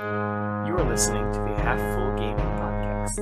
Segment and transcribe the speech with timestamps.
[0.00, 3.18] You are listening to the Half Full Gaming Podcast.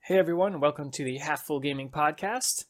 [0.00, 2.64] Hey everyone, welcome to the Half Full Gaming Podcast.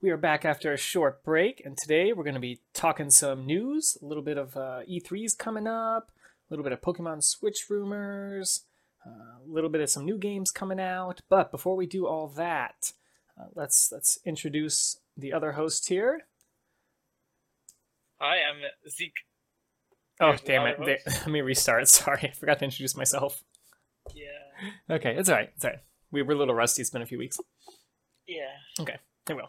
[0.00, 3.44] We are back after a short break, and today we're going to be talking some
[3.44, 6.10] news, a little bit of uh, E3s coming up,
[6.52, 8.66] little bit of Pokemon Switch rumors,
[9.06, 11.22] uh, a little bit of some new games coming out.
[11.30, 12.92] But before we do all that,
[13.40, 16.26] uh, let's let's introduce the other host here.
[18.20, 19.12] Hi, I'm Zeke.
[20.20, 20.78] Oh Here's the damn it!
[21.06, 21.88] Let me restart.
[21.88, 23.42] Sorry, I forgot to introduce myself.
[24.14, 24.94] Yeah.
[24.96, 25.50] Okay, it's all right.
[25.56, 25.80] It's all right.
[26.10, 26.82] We were a little rusty.
[26.82, 27.40] It's been a few weeks.
[28.28, 28.50] Yeah.
[28.78, 29.48] Okay, There we go.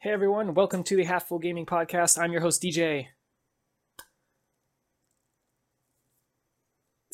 [0.00, 2.20] Hey everyone, welcome to the Half Full Gaming Podcast.
[2.20, 3.08] I'm your host DJ.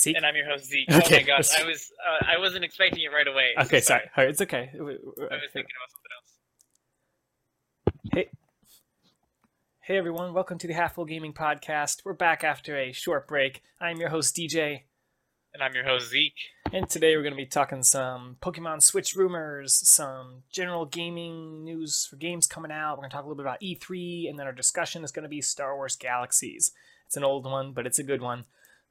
[0.04, 0.14] See?
[0.14, 0.86] And I'm your host Zeke.
[0.90, 1.16] Oh Okay.
[1.20, 3.52] my gosh, I was uh, I wasn't expecting it right away.
[3.58, 4.02] Okay, sorry.
[4.14, 4.70] Right, it's okay.
[4.74, 4.98] I was
[5.50, 8.12] thinking about something else.
[8.12, 8.28] Hey,
[9.80, 12.02] hey everyone, welcome to the Half Full Gaming Podcast.
[12.04, 13.62] We're back after a short break.
[13.80, 14.82] I'm your host DJ,
[15.54, 16.34] And I'm your host Zeke.
[16.70, 22.06] and today we're going to be talking some Pokemon Switch rumors, some general gaming news
[22.10, 22.98] for games coming out.
[22.98, 25.22] We're going to talk a little bit about E3, and then our discussion is going
[25.22, 26.72] to be Star Wars Galaxies.
[27.06, 28.44] It's an old one, but it's a good one.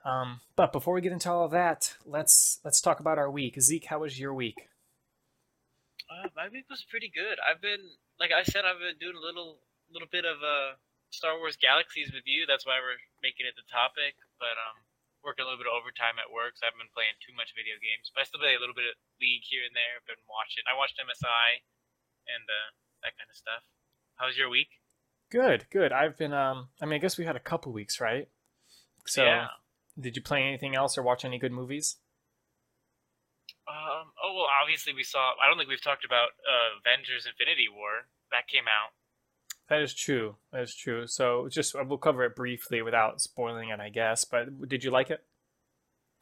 [0.04, 3.60] Um, but before we get into all of that, let's let's talk about our week.
[3.62, 4.68] Zeke, how was your week?
[6.12, 7.40] Uh, my week was pretty good.
[7.40, 7.80] I've been
[8.20, 10.76] like I said, I've been doing a little little bit of uh
[11.10, 12.44] Star Wars Galaxies with you.
[12.44, 14.20] That's why we're making it the topic.
[14.44, 14.84] But um
[15.24, 17.56] working a little bit of overtime at work, so I haven't been playing too much
[17.56, 18.12] video games.
[18.12, 19.96] But I still play a little bit of League here and there.
[19.96, 20.68] I've been watching.
[20.68, 21.64] I watched MSI
[22.28, 22.70] and uh,
[23.08, 23.64] that kind of stuff.
[24.20, 24.84] How was your week?
[25.32, 25.96] Good, good.
[25.96, 28.28] I've been um I mean I guess we had a couple weeks, right?
[29.08, 29.48] So yeah.
[30.00, 31.98] Did you play anything else or watch any good movies?
[33.68, 34.12] Um.
[34.22, 35.32] Oh well, obviously we saw.
[35.42, 38.08] I don't think we've talked about uh, Avengers: Infinity War.
[38.32, 38.92] That came out.
[39.70, 40.36] That is true.
[40.52, 41.08] That is true.
[41.08, 44.26] So just we'll cover it briefly without spoiling it, I guess.
[44.26, 45.24] But did you like it?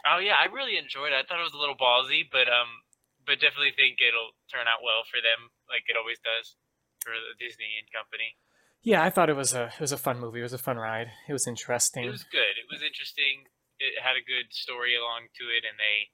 [0.06, 1.18] Oh yeah, I really enjoyed it.
[1.18, 2.86] I thought it was a little ballsy, but um,
[3.26, 6.58] but definitely think it'll turn out well for them, like it always does
[7.02, 8.38] for the Disney and company.
[8.82, 10.40] Yeah, I thought it was a it was a fun movie.
[10.40, 11.10] It was a fun ride.
[11.30, 12.06] It was interesting.
[12.06, 12.58] It was good.
[12.58, 13.50] It was interesting.
[13.82, 16.14] It had a good story along to it, and they,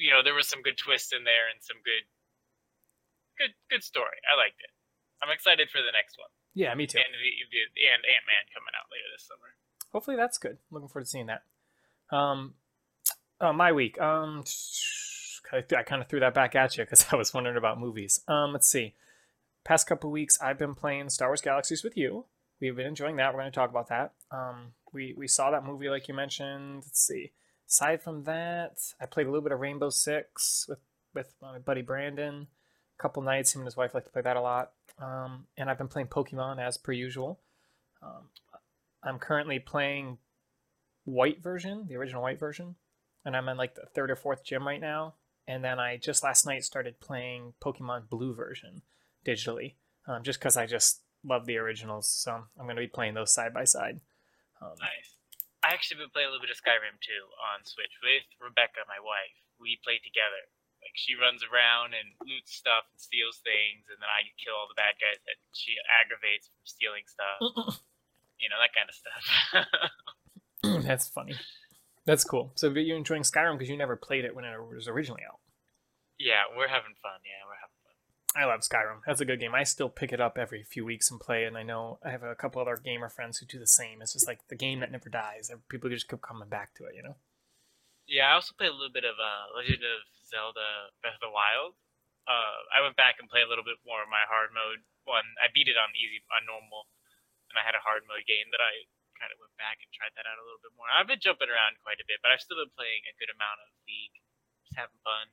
[0.00, 2.08] you know, there was some good twists in there and some good,
[3.36, 4.16] good, good story.
[4.24, 4.72] I liked it.
[5.20, 6.98] I'm excited for the next one, yeah, me too.
[6.98, 9.56] and the, the and Ant Man coming out later this summer.
[9.92, 10.58] Hopefully that's good.
[10.72, 11.44] Looking forward to seeing that.
[12.10, 12.54] Um,
[13.40, 14.00] uh, my week.
[14.00, 14.44] Um,
[15.52, 18.20] I, I kind of threw that back at you because I was wondering about movies.
[18.28, 18.94] Um, let's see.
[19.64, 22.26] Past couple weeks, I've been playing Star Wars Galaxies with you.
[22.60, 23.32] We've been enjoying that.
[23.32, 24.12] We're going to talk about that.
[24.30, 26.84] Um, we we saw that movie like you mentioned.
[26.86, 27.32] Let's see.
[27.68, 30.78] Aside from that, I played a little bit of Rainbow Six with
[31.14, 32.46] with my buddy Brandon.
[32.98, 34.72] A couple nights, him and his wife like to play that a lot.
[35.00, 37.40] Um, and I've been playing Pokemon as per usual.
[38.00, 38.28] Um,
[39.02, 40.18] I'm currently playing
[41.04, 42.76] white version, the original white version,
[43.24, 45.14] and I'm in like the third or fourth gym right now.
[45.46, 48.82] And then I just last night started playing Pokemon Blue version
[49.26, 49.74] digitally,
[50.06, 52.08] um, just because I just love the originals.
[52.08, 54.00] So I'm going to be playing those side by side.
[54.64, 55.20] Um, Nice.
[55.60, 59.00] I actually been playing a little bit of Skyrim too on Switch with Rebecca, my
[59.00, 59.36] wife.
[59.60, 60.48] We play together.
[60.80, 64.68] Like she runs around and loots stuff and steals things, and then I kill all
[64.68, 67.80] the bad guys that she aggravates from stealing stuff.
[68.36, 69.24] You know that kind of stuff.
[70.84, 71.36] That's funny.
[72.04, 72.52] That's cool.
[72.56, 75.40] So you're enjoying Skyrim because you never played it when it was originally out.
[76.20, 77.16] yeah, we're having fun.
[77.24, 77.73] Yeah, we're having fun.
[78.34, 79.06] I love Skyrim.
[79.06, 79.54] That's a good game.
[79.54, 81.44] I still pick it up every few weeks and play.
[81.46, 84.02] And I know I have a couple other gamer friends who do the same.
[84.02, 85.54] It's just like the game that never dies.
[85.70, 87.14] People just keep coming back to it, you know?
[88.10, 91.32] Yeah, I also played a little bit of uh, Legend of Zelda: Breath of the
[91.32, 91.78] Wild.
[92.28, 95.24] Uh, I went back and played a little bit more of my hard mode one.
[95.40, 96.88] I beat it on easy, on normal,
[97.48, 100.12] and I had a hard mode game that I kind of went back and tried
[100.16, 100.88] that out a little bit more.
[100.88, 103.60] I've been jumping around quite a bit, but I've still been playing a good amount
[103.64, 104.16] of League,
[104.64, 105.28] just having fun.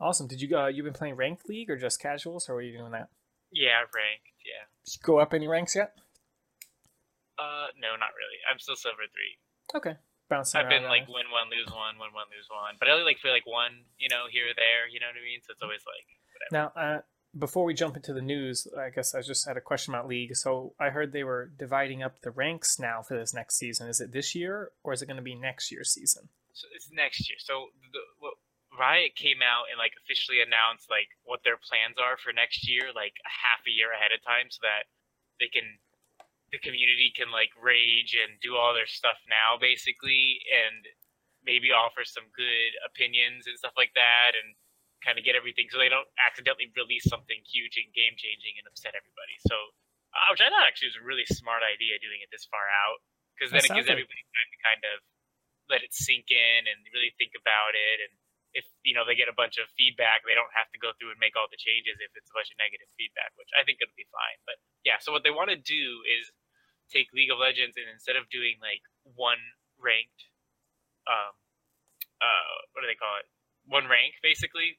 [0.00, 0.26] Awesome.
[0.26, 2.92] Did you uh, you been playing ranked league or just casuals or were you doing
[2.92, 3.08] that?
[3.52, 4.32] Yeah, ranked.
[4.44, 4.64] Yeah.
[4.84, 5.92] Did you go up any ranks yet?
[7.38, 8.40] Uh, no, not really.
[8.50, 9.36] I'm still silver three.
[9.76, 9.96] Okay.
[10.28, 12.92] Bouncing I've been like around win one, lose one, win one, lose one, but I
[12.92, 14.86] only like feel like one, you know, here or there.
[14.86, 15.40] You know what I mean?
[15.42, 16.54] So it's always like whatever.
[16.54, 17.00] Now, uh,
[17.36, 20.36] before we jump into the news, I guess I just had a question about league.
[20.36, 23.88] So I heard they were dividing up the ranks now for this next season.
[23.88, 26.28] Is it this year or is it going to be next year's season?
[26.52, 27.38] So it's next year.
[27.38, 28.34] So the, what,
[28.80, 32.96] Riot came out and like officially announced like what their plans are for next year,
[32.96, 34.88] like a half a year ahead of time, so that
[35.36, 35.76] they can
[36.48, 40.88] the community can like rage and do all their stuff now, basically, and
[41.44, 44.56] maybe offer some good opinions and stuff like that, and
[45.04, 48.68] kind of get everything so they don't accidentally release something huge and game changing and
[48.68, 49.36] upset everybody.
[49.48, 49.56] So,
[50.12, 53.00] uh, which I thought actually was a really smart idea doing it this far out
[53.32, 54.96] because then That it gives everybody time to kind of
[55.72, 58.04] let it sink in and really think about it.
[58.04, 58.12] And
[58.52, 61.14] if you know they get a bunch of feedback, they don't have to go through
[61.14, 63.78] and make all the changes if it's a bunch of negative feedback, which I think
[63.78, 64.38] it'll be fine.
[64.46, 66.30] But yeah, so what they want to do is
[66.90, 68.82] take League of Legends and instead of doing like
[69.14, 69.38] one
[69.78, 70.26] ranked,
[71.06, 71.32] um,
[72.18, 73.26] uh, what do they call it?
[73.70, 74.78] One rank basically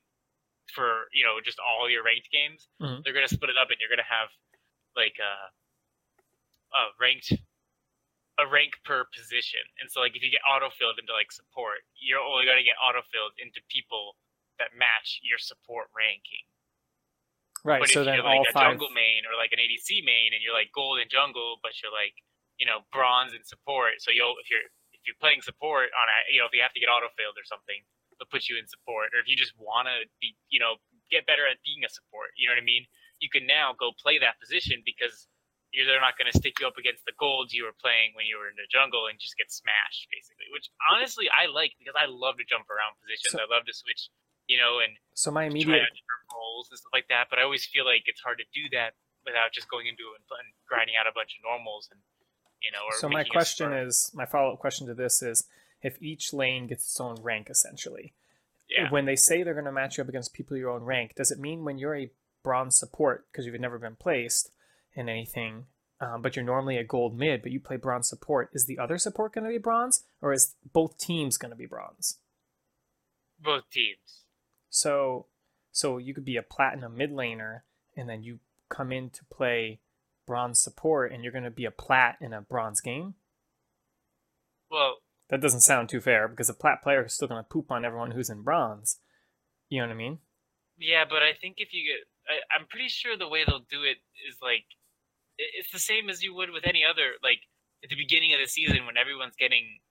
[0.75, 2.67] for you know just all your ranked games.
[2.83, 3.03] Mhm.
[3.03, 4.29] They're gonna split it up, and you're gonna have
[4.95, 5.47] like uh,
[6.75, 7.31] a ranked
[8.41, 9.61] a rank per position.
[9.77, 13.37] And so like if you get autofilled into like support, you're only gonna get autofilled
[13.37, 14.17] into people
[14.57, 16.45] that match your support ranking.
[17.61, 17.81] Right.
[17.81, 18.73] But So if then you're all like a five.
[18.73, 21.93] jungle main or like an ADC main, and you're like gold in jungle, but you're
[21.93, 22.17] like
[22.57, 26.17] you know bronze in support, so you'll if you're if you're playing support on a
[26.33, 27.77] you know if you have to get autofilled or something,
[28.17, 29.13] they'll put you in support.
[29.13, 30.81] Or if you just want to be you know
[31.13, 32.89] get better at being a support, you know what I mean?
[33.21, 35.29] You can now go play that position because
[35.71, 38.27] you're they're not going to stick you up against the golds you were playing when
[38.27, 40.51] you were in the jungle and just get smashed basically.
[40.51, 43.31] Which honestly I like because I love to jump around positions.
[43.31, 44.11] So- I love to switch,
[44.51, 47.31] you know, and So my try immediate out different roles and stuff like that.
[47.31, 50.23] But I always feel like it's hard to do that without just going into and
[50.67, 52.03] grinding out a bunch of normals and
[52.59, 52.83] you know.
[52.83, 55.47] Or So my question is, my follow up question to this is,
[55.81, 58.13] if each lane gets its own rank, essentially,
[58.69, 61.15] yeah, when they say they're going to match you up against people your own rank,
[61.15, 62.11] does it mean when you're a
[62.43, 64.51] bronze support because you've never been placed
[64.95, 65.65] in anything,
[65.99, 68.97] um, but you're normally a gold mid, but you play bronze support, is the other
[68.97, 72.17] support going to be bronze, or is both teams going to be bronze?
[73.43, 74.21] both teams.
[74.69, 75.25] So,
[75.71, 77.61] so you could be a platinum mid laner,
[77.97, 78.39] and then you
[78.69, 79.79] come in to play
[80.27, 83.15] bronze support, and you're going to be a plat in a bronze game.
[84.69, 84.97] Well,
[85.29, 87.83] That doesn't sound too fair because a plat player is still going to poop on
[87.83, 88.97] everyone who's in bronze.
[89.69, 90.19] You know what I mean?
[90.77, 93.83] yeah, but I think if you get, I, I'm pretty sure the way they'll do
[93.83, 93.97] it
[94.27, 94.65] is like,
[95.57, 97.41] it's the same as you would with any other like
[97.83, 99.81] at the beginning of the season when everyone's getting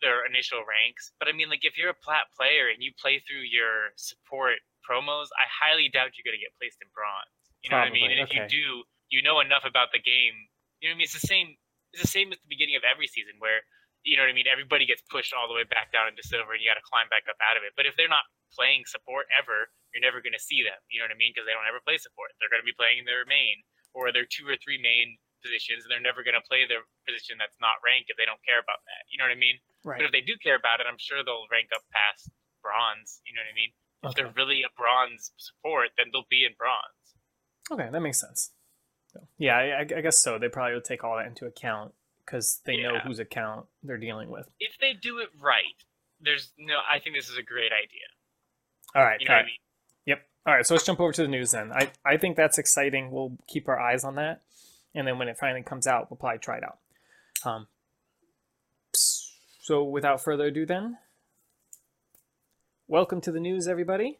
[0.00, 1.12] their initial ranks.
[1.20, 4.58] But I mean, like if you're a plat player and you play through your support
[4.82, 7.30] promos, I highly doubt you're gonna get placed in bronze.
[7.62, 8.10] You know what I mean?
[8.10, 8.82] And if you do,
[9.14, 10.34] you know enough about the game.
[10.82, 11.06] You know what I mean?
[11.06, 11.54] It's the same.
[11.94, 13.62] It's the same as the beginning of every season where
[14.02, 14.50] you know what I mean.
[14.50, 17.06] Everybody gets pushed all the way back down into silver, and you got to climb
[17.06, 17.76] back up out of it.
[17.78, 20.76] But if they're not playing support ever, you're never going to see them.
[20.90, 21.30] You know what I mean?
[21.30, 22.34] Because they don't ever play support.
[22.42, 23.62] They're going to be playing their main
[23.94, 27.36] or their two or three main positions, and they're never going to play their position
[27.36, 29.02] that's not ranked if they don't care about that.
[29.10, 29.58] You know what I mean?
[29.82, 29.98] Right.
[29.98, 32.30] But if they do care about it, I'm sure they'll rank up past
[32.62, 33.20] bronze.
[33.26, 33.72] You know what I mean?
[34.02, 37.02] If they're really a bronze support, then they'll be in bronze.
[37.70, 38.50] Okay, that makes sense.
[39.12, 40.38] So, Yeah, I, I guess so.
[40.38, 41.94] They probably would take all that into account
[42.24, 44.46] because they know whose account they're dealing with.
[44.58, 45.78] If they do it right,
[46.20, 46.74] there's no.
[46.88, 48.08] I think this is a great idea.
[48.94, 49.20] All right.
[49.20, 49.61] You know all I mean?
[50.46, 50.66] All right.
[50.66, 51.72] So let's jump over to the news then.
[51.72, 53.10] I, I think that's exciting.
[53.10, 54.42] We'll keep our eyes on that.
[54.94, 56.78] And then when it finally comes out, we'll probably try it out.
[57.44, 57.66] Um,
[58.92, 60.98] so without further ado, then,
[62.88, 64.18] welcome to the news, everybody.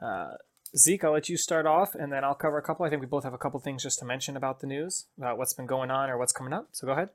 [0.00, 0.32] Uh,
[0.76, 2.84] Zeke, I'll let you start off, and then I'll cover a couple.
[2.84, 5.38] I think we both have a couple things just to mention about the news, about
[5.38, 6.68] what's been going on or what's coming up.
[6.72, 7.10] So go ahead.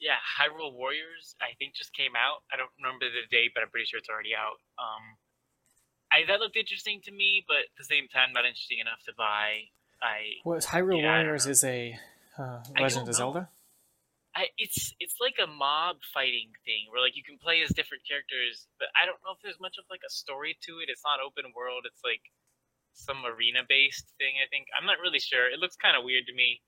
[0.00, 2.42] Yeah, Hyrule Warriors, I think just came out.
[2.52, 4.58] I don't remember the date, but I'm pretty sure it's already out.
[4.80, 5.19] Um,
[6.12, 9.12] I that looked interesting to me, but at the same time, not interesting enough to
[9.16, 9.70] buy.
[10.02, 11.98] I, Well, Hyrule Yeah, Warriors is a
[12.38, 13.14] uh, Legend of.
[13.14, 13.48] Zelda.
[14.30, 18.06] I, it's it's like a mob fighting thing where like you can play as different
[18.06, 20.86] characters, but I don't know if there's much of like a story to it.
[20.86, 21.82] It's not open world.
[21.82, 22.22] It's like
[22.94, 24.38] some arena based thing.
[24.38, 25.50] I think I'm not really sure.
[25.50, 26.62] It looks kind of weird to me.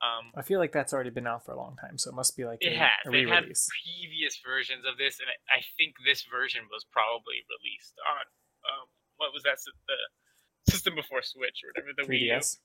[0.00, 2.38] Um, I feel like that's already been out for a long time, so it must
[2.38, 3.04] be like It a, has.
[3.04, 7.44] a They've had previous versions of this, and I, I think this version was probably
[7.52, 8.24] released on
[8.66, 8.86] um,
[9.16, 9.58] what was that?
[9.88, 11.92] The system before Switch or whatever.
[11.96, 12.32] The Wii U.
[12.32, 12.58] 3DS.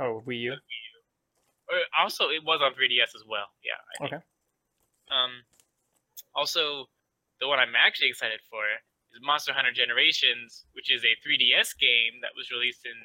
[0.00, 0.56] Oh, Wii U.
[1.96, 3.46] Also, it was on 3DS as well.
[3.64, 4.06] Yeah.
[4.06, 4.20] Okay.
[5.10, 5.42] Um,
[6.34, 6.86] also,
[7.40, 8.64] the one I'm actually excited for
[9.14, 12.96] is Monster Hunter Generations, which is a 3DS game that was released in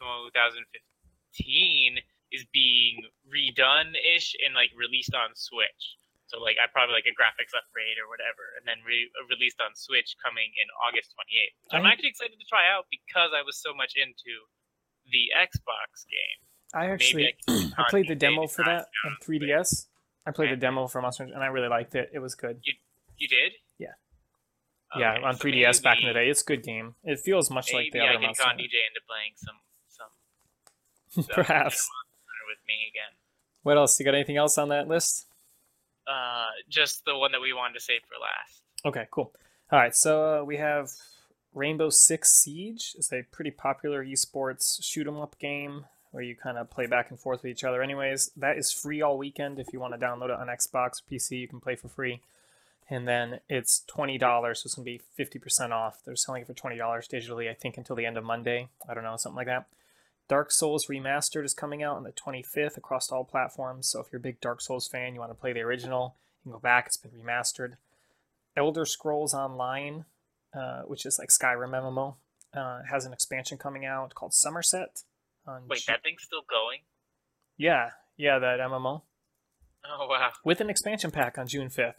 [0.00, 1.98] 2015,
[2.32, 5.96] is being redone ish and like released on Switch.
[6.26, 9.62] So like I probably like a graphics upgrade or whatever, and then re- uh, released
[9.62, 11.54] on Switch coming in August 28th.
[11.62, 14.50] Which I'm I- actually excited to try out because I was so much into
[15.06, 16.40] the Xbox game.
[16.74, 19.86] I actually can I played the demo for that on 3DS.
[20.26, 22.10] I played the demo for Monster Hunter, and I really liked it.
[22.12, 22.58] It was good.
[22.66, 22.74] You
[23.16, 23.52] you did?
[23.78, 23.94] Yeah.
[24.98, 26.28] yeah, on so 3DS back in the day.
[26.28, 26.94] It's a good game.
[27.04, 28.56] It feels much like the I other can Monster con.
[28.58, 29.58] DJ into playing some
[31.14, 31.88] some Perhaps.
[32.48, 33.14] with me again.
[33.62, 33.98] What else?
[33.98, 35.26] You got anything else on that list?
[36.06, 38.62] Uh, just the one that we wanted to save for last.
[38.84, 39.32] Okay, cool.
[39.72, 40.90] All right, so uh, we have
[41.54, 42.94] Rainbow Six Siege.
[42.96, 47.10] It's a pretty popular esports shoot 'em up game where you kind of play back
[47.10, 47.82] and forth with each other.
[47.82, 49.58] Anyways, that is free all weekend.
[49.58, 52.20] If you want to download it on Xbox or PC, you can play for free.
[52.88, 56.02] And then it's twenty dollars, so it's gonna be fifty percent off.
[56.04, 58.68] They're selling it for twenty dollars digitally, I think, until the end of Monday.
[58.88, 59.66] I don't know, something like that.
[60.28, 63.88] Dark Souls Remastered is coming out on the 25th across all platforms.
[63.90, 66.50] So if you're a big Dark Souls fan, you want to play the original, you
[66.50, 66.86] can go back.
[66.86, 67.74] It's been remastered.
[68.56, 70.04] Elder Scrolls Online,
[70.52, 72.16] uh, which is like Skyrim MMO,
[72.54, 75.04] uh, has an expansion coming out called Summerset.
[75.68, 76.80] Wait, that thing's still going?
[77.56, 79.02] yeah, yeah, that MMO
[79.88, 80.30] Oh wow.
[80.44, 81.94] with an expansion pack on June 5th.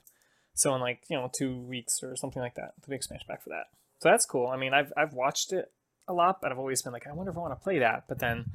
[0.54, 3.50] So in like you know two weeks or something like that, the expansion pack for
[3.52, 3.68] that.
[4.00, 4.48] So that's cool.
[4.48, 5.72] I mean, I've I've watched it
[6.08, 8.06] a lot, but I've always been like, I wonder if I want to play that.
[8.08, 8.46] But then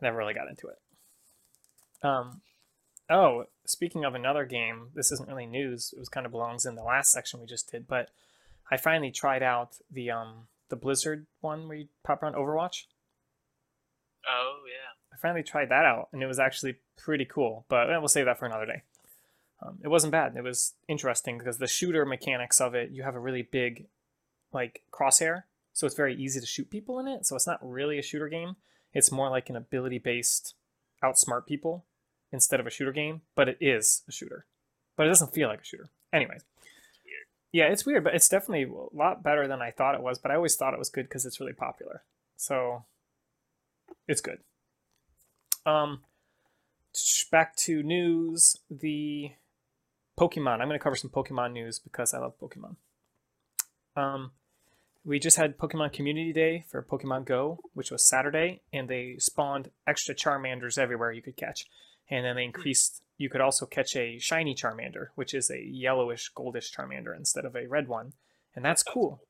[0.00, 0.78] I never really got into it.
[2.02, 2.40] Um,
[3.10, 5.92] oh, speaking of another game, this isn't really news.
[5.94, 8.10] It was kind of belongs in the last section we just did, but
[8.70, 12.84] I finally tried out the um the Blizzard one where you pop around Overwatch.
[14.28, 14.92] Oh yeah.
[15.12, 17.64] I finally tried that out, and it was actually pretty cool.
[17.68, 18.82] But we'll save that for another day.
[19.62, 20.36] Um, it wasn't bad.
[20.36, 23.86] It was interesting because the shooter mechanics of it, you have a really big,
[24.52, 25.44] like crosshair,
[25.78, 27.24] so it's very easy to shoot people in it.
[27.24, 28.56] So it's not really a shooter game.
[28.92, 30.56] It's more like an ability-based
[31.04, 31.84] outsmart people
[32.32, 33.20] instead of a shooter game.
[33.36, 34.46] But it is a shooter,
[34.96, 35.88] but it doesn't feel like a shooter.
[36.12, 36.42] Anyways,
[37.52, 40.18] yeah, it's weird, but it's definitely a lot better than I thought it was.
[40.18, 42.02] But I always thought it was good because it's really popular.
[42.36, 42.84] So
[44.08, 44.38] it's good.
[45.64, 46.00] Um,
[47.30, 48.56] back to news.
[48.68, 49.30] The
[50.18, 50.54] Pokemon.
[50.54, 52.74] I'm going to cover some Pokemon news because I love Pokemon.
[53.94, 54.32] Um,
[55.08, 59.70] we just had Pokemon Community Day for Pokemon Go, which was Saturday, and they spawned
[59.86, 61.64] extra Charmanders everywhere you could catch.
[62.10, 66.30] And then they increased, you could also catch a shiny Charmander, which is a yellowish,
[66.36, 68.12] goldish Charmander instead of a red one.
[68.54, 69.22] And that's cool.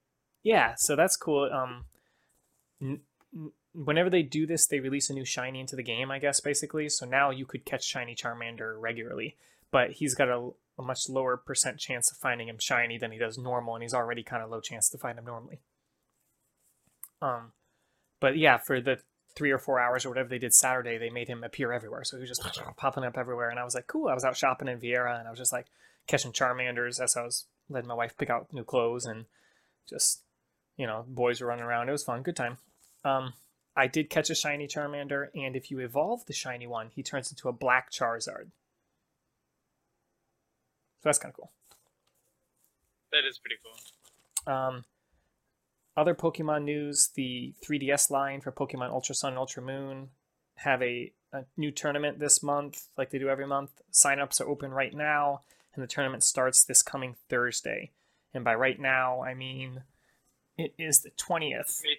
[0.43, 1.49] Yeah, so that's cool.
[1.53, 1.85] Um,
[2.83, 3.01] n-
[3.33, 6.41] n- whenever they do this, they release a new shiny into the game, I guess,
[6.41, 6.89] basically.
[6.89, 9.37] So now you could catch shiny Charmander regularly,
[9.71, 13.19] but he's got a, a much lower percent chance of finding him shiny than he
[13.19, 15.61] does normal, and he's already kind of low chance to find him normally.
[17.21, 17.53] Um,
[18.21, 18.99] but yeah, for the
[19.37, 22.05] three or four hours or whatever they did Saturday, they made him appear everywhere.
[22.05, 22.43] So he was just
[22.77, 24.09] popping up everywhere, and I was like, cool.
[24.09, 25.67] I was out shopping in Vieira, and I was just like
[26.07, 29.27] catching Charmanders as I was letting my wife pick out new clothes, and
[29.89, 30.23] just
[30.77, 31.89] you know, boys were running around.
[31.89, 32.57] It was fun, good time.
[33.05, 33.35] Um,
[33.77, 37.31] I did catch a shiny Charmander, and if you evolve the shiny one, he turns
[37.31, 38.51] into a black Charizard.
[41.01, 41.51] So that's kind of cool.
[43.13, 44.53] That is pretty cool.
[44.53, 44.85] Um,
[45.99, 50.09] other Pokemon news: the 3DS line for Pokemon Ultra Sun and Ultra Moon
[50.57, 53.71] have a, a new tournament this month, like they do every month.
[53.93, 55.43] Signups are open right now,
[55.75, 57.93] and the tournament starts this coming Thursday.
[58.33, 59.83] And by right now, I mean
[60.57, 61.83] it is the 20th.
[61.83, 61.97] May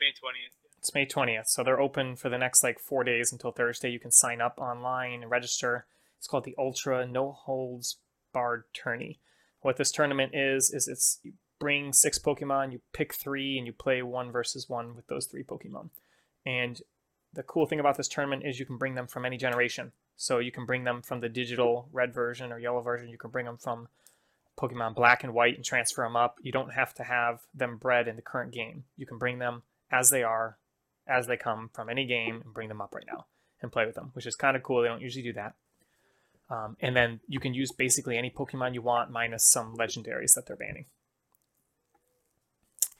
[0.00, 0.52] May twentieth.
[0.78, 3.90] It's May 20th, so they're open for the next like four days until Thursday.
[3.90, 5.86] You can sign up online and register.
[6.18, 7.98] It's called the Ultra No Holds
[8.32, 9.20] Barred Tourney.
[9.60, 11.20] What this tournament is is it's
[11.62, 15.44] bring six Pokemon, you pick three, and you play one versus one with those three
[15.44, 15.90] Pokemon.
[16.44, 16.82] And
[17.32, 19.92] the cool thing about this tournament is you can bring them from any generation.
[20.16, 23.10] So you can bring them from the digital red version or yellow version.
[23.10, 23.86] You can bring them from
[24.58, 26.38] Pokemon Black and White and transfer them up.
[26.42, 28.82] You don't have to have them bred in the current game.
[28.96, 30.58] You can bring them as they are,
[31.06, 33.26] as they come from any game, and bring them up right now
[33.62, 34.82] and play with them, which is kind of cool.
[34.82, 35.54] They don't usually do that.
[36.50, 40.46] Um, and then you can use basically any Pokemon you want, minus some legendaries that
[40.46, 40.86] they're banning.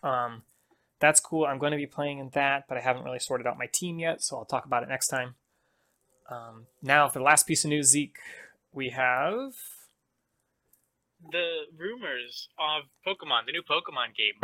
[0.02, 0.42] Um,
[1.00, 1.44] that's cool.
[1.46, 3.98] I'm going to be playing in that, but I haven't really sorted out my team
[3.98, 5.34] yet, so I'll talk about it next time.
[6.30, 8.18] Um, now, for the last piece of news, Zeke,
[8.72, 9.52] we have
[11.30, 14.38] The rumors of Pokemon, the new Pokemon game,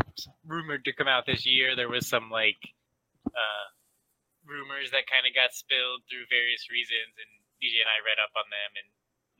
[0.44, 1.76] rumored to come out this year.
[1.76, 2.58] There was some like
[3.26, 3.66] uh,
[4.44, 7.30] rumors that kind of got spilled through various reasons, and
[7.62, 8.86] DJ and I read up on them and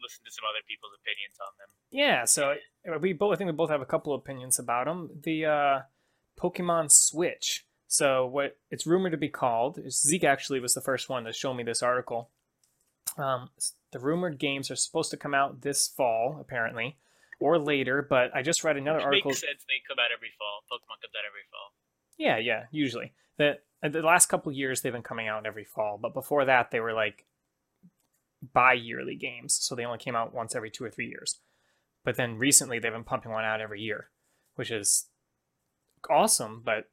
[0.01, 1.71] listened to some other people's opinions on them.
[1.91, 2.55] Yeah, so
[3.03, 5.11] we both I think we both have a couple opinions about them.
[5.23, 5.79] The uh,
[6.39, 7.65] Pokemon Switch.
[7.87, 11.55] So what it's rumored to be called Zeke actually was the first one to show
[11.55, 12.31] me this article.
[13.17, 13.49] Um,
[13.93, 16.99] the rumored games are supposed to come out this fall, apparently,
[17.41, 18.07] or later.
[18.09, 19.31] But I just read another Which article.
[19.31, 19.65] makes sense.
[19.67, 20.61] They come out every fall.
[20.71, 21.73] Pokemon comes out every fall.
[22.19, 23.15] Yeah, yeah, usually.
[23.39, 26.81] The the last couple years they've been coming out every fall, but before that they
[26.81, 27.25] were like
[28.53, 31.39] bi-yearly games, so they only came out once every 2 or 3 years.
[32.05, 34.11] But then recently they've been pumping one out every year,
[34.57, 35.07] which is
[36.11, 36.89] awesome, but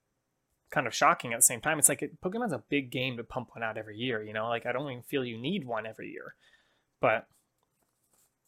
[0.72, 1.80] kind of shocking at the same time.
[1.80, 4.48] It's like it, Pokemon's a big game to pump one out every year, you know?
[4.48, 6.36] Like I don't even feel you need one every year.
[7.00, 7.28] but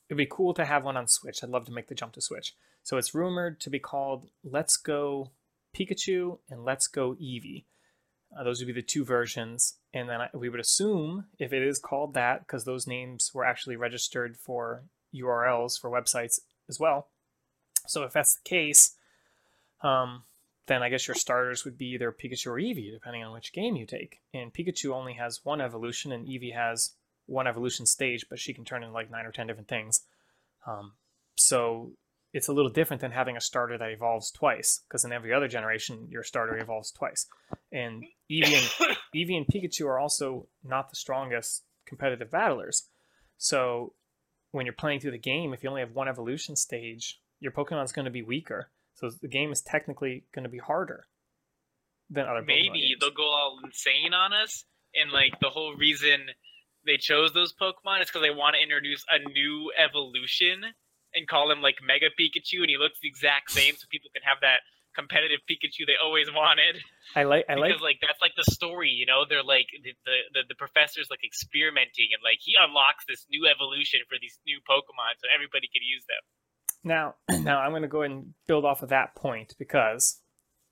[0.10, 1.44] it'd be cool to have one on Switch.
[1.44, 2.56] I'd love to make the jump to Switch.
[2.84, 5.32] So it's rumored to be called Let's Go
[5.76, 7.66] Pikachu and Let's Go Eevee.
[8.38, 9.76] Uh, those would be the two versions.
[9.94, 13.46] And then I, we would assume if it is called that, because those names were
[13.46, 14.84] actually registered for
[15.14, 17.10] URLs for websites as well.
[17.86, 18.96] So if that's the case,
[19.82, 20.24] um,
[20.68, 23.76] then I guess your starters would be either Pikachu or Eevee, depending on which game
[23.76, 24.20] you take.
[24.34, 26.94] And Pikachu only has one evolution, and Eevee has
[27.26, 30.02] one evolution stage, but she can turn into like nine or ten different things.
[30.66, 30.94] Um,
[31.36, 31.92] so
[32.34, 35.48] it's a little different than having a starter that evolves twice, because in every other
[35.48, 37.26] generation, your starter evolves twice.
[37.72, 42.88] And Eevee and, Eevee and Pikachu are also not the strongest competitive battlers.
[43.38, 43.94] So
[44.52, 47.92] when you're playing through the game, if you only have one evolution stage, your Pokemon's
[47.92, 48.70] going to be weaker.
[48.98, 51.06] So the game is technically going to be harder
[52.10, 52.42] than other.
[52.42, 56.34] Maybe they'll go all insane on us, and like the whole reason
[56.86, 60.64] they chose those Pokemon is because they want to introduce a new evolution
[61.14, 64.26] and call him like Mega Pikachu, and he looks the exact same, so people can
[64.26, 64.66] have that
[64.98, 66.82] competitive Pikachu they always wanted.
[67.14, 67.46] I like.
[67.46, 68.02] I because like.
[68.02, 69.30] like that's like the story, you know.
[69.30, 69.94] They're like the,
[70.34, 74.58] the the professor's like experimenting, and like he unlocks this new evolution for these new
[74.66, 76.24] Pokemon, so everybody can use them.
[76.88, 80.22] Now, now I'm going to go ahead and build off of that point because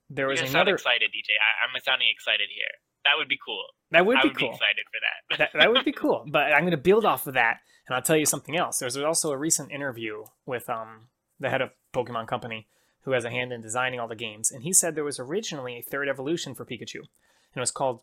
[0.10, 0.76] there was you sound another.
[0.76, 1.36] excited, DJ.
[1.40, 2.66] I, I'm sounding excited here.
[3.04, 3.64] That would be cool.
[3.92, 4.50] That would I be would cool.
[4.50, 5.38] be excited for that.
[5.54, 6.26] that, that would be cool.
[6.28, 7.58] But I'm going to build off of that,
[7.88, 8.80] and I'll tell you something else.
[8.80, 11.08] There's also a recent interview with um,
[11.40, 12.68] the head of Pokemon Company,
[13.04, 15.78] who has a hand in designing all the games, and he said there was originally
[15.78, 18.02] a third evolution for Pikachu, and it was called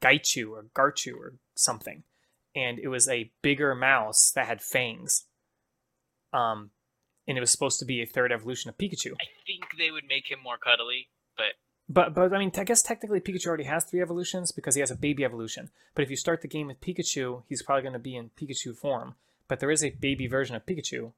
[0.00, 2.04] Gaichu or Garchu or something,
[2.54, 5.24] and it was a bigger mouse that had fangs.
[6.32, 6.70] Um,
[7.26, 9.12] and it was supposed to be a third evolution of Pikachu.
[9.20, 11.54] I think they would make him more cuddly, but
[11.88, 14.90] But but I mean, I guess technically Pikachu already has three evolutions because he has
[14.90, 15.70] a baby evolution.
[15.94, 18.74] But if you start the game with Pikachu, he's probably going to be in Pikachu
[18.76, 19.14] form.
[19.48, 21.12] But there is a baby version of Pikachu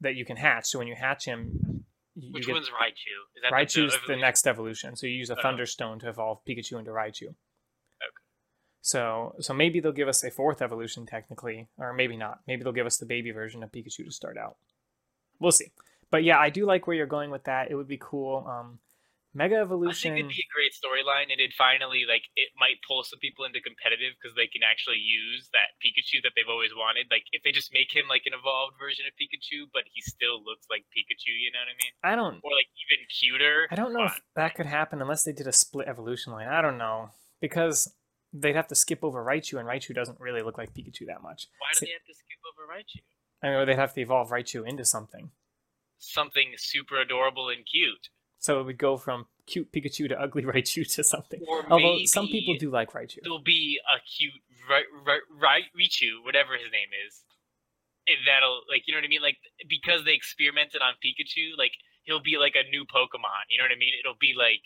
[0.00, 0.66] that you can hatch.
[0.66, 3.16] So when you hatch him, you which get one's Raichu?
[3.36, 4.20] Is that Raichu's the, evolution?
[4.20, 4.96] next evolution.
[4.96, 5.42] So you use a Oh.
[5.42, 7.34] Thunderstone to evolve Pikachu into Raichu.
[8.84, 12.40] So so maybe they'll give us a fourth evolution technically, or maybe not.
[12.46, 14.60] Maybe they'll give us the baby version of Pikachu to start out.
[15.40, 15.72] We'll see.
[16.10, 17.70] But yeah, I do like where you're going with that.
[17.70, 18.44] It would be cool.
[18.44, 18.78] Um,
[19.32, 20.12] Mega I Evolution.
[20.12, 23.48] think it'd be a great storyline, and it finally like it might pull some people
[23.48, 27.08] into competitive because they can actually use that Pikachu that they've always wanted.
[27.08, 30.44] Like if they just make him like an evolved version of Pikachu, but he still
[30.44, 31.94] looks like Pikachu, you know what I mean?
[32.04, 32.44] I don't.
[32.44, 33.64] Or like even cuter.
[33.72, 36.52] I don't know if that could happen unless they did a split evolution line.
[36.52, 37.88] I don't know because
[38.34, 41.46] they'd have to skip over Raichu, and Raichu doesn't really look like Pikachu that much.
[41.58, 43.00] Why do See- they have to skip over Raichu?
[43.42, 45.30] I mean, or they'd have to evolve Raichu into something.
[45.98, 48.08] Something super adorable and cute.
[48.38, 51.40] So it would go from cute Pikachu to ugly Raichu to something.
[51.48, 53.18] Or Although some people do like Raichu.
[53.22, 54.34] There'll be a cute
[54.68, 57.22] Raichu, whatever his name is.
[58.06, 61.72] And that'll like you know what I mean, like because they experimented on Pikachu, like
[62.02, 63.48] he'll be like a new Pokemon.
[63.48, 63.94] You know what I mean?
[63.98, 64.60] It'll be like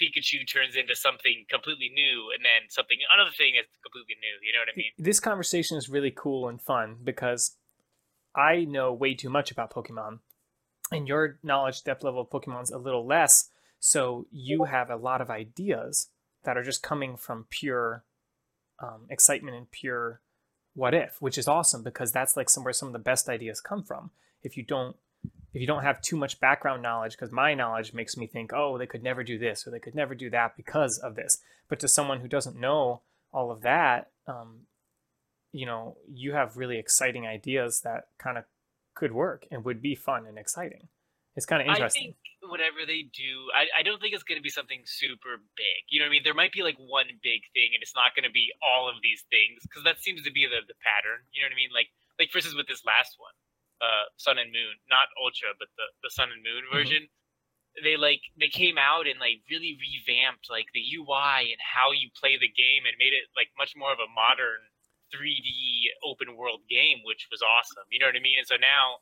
[0.00, 4.46] Pikachu turns into something completely new, and then something another thing is completely new.
[4.46, 4.92] You know what I mean?
[4.98, 7.56] This conversation is really cool and fun because
[8.34, 10.20] I know way too much about Pokemon,
[10.90, 13.50] and your knowledge depth level of Pokemon's a little less.
[13.78, 16.08] So you have a lot of ideas
[16.44, 18.04] that are just coming from pure
[18.82, 20.20] um, excitement and pure
[20.74, 23.82] what if, which is awesome because that's like somewhere some of the best ideas come
[23.82, 24.10] from.
[24.42, 24.96] If you don't
[25.54, 28.76] if you don't have too much background knowledge, because my knowledge makes me think, oh,
[28.76, 31.38] they could never do this or they could never do that because of this.
[31.68, 34.66] But to someone who doesn't know all of that, um,
[35.52, 38.44] you know, you have really exciting ideas that kind of
[38.94, 40.88] could work and would be fun and exciting.
[41.36, 42.02] It's kind of interesting.
[42.02, 45.38] I think whatever they do, I, I don't think it's going to be something super
[45.54, 45.82] big.
[45.88, 46.22] You know what I mean?
[46.26, 49.02] There might be like one big thing, and it's not going to be all of
[49.02, 51.26] these things because that seems to be the, the pattern.
[51.30, 51.74] You know what I mean?
[51.74, 53.34] Like like for instance with this last one,
[53.84, 56.72] uh, Sun and Moon, not Ultra, but the the Sun and Moon Mhm.
[56.72, 57.02] version.
[57.82, 62.08] They like they came out and like really revamped like the UI and how you
[62.14, 64.62] play the game and made it like much more of a modern
[65.12, 67.84] 3D open world game, which was awesome.
[67.90, 68.38] You know what I mean?
[68.38, 69.00] And so now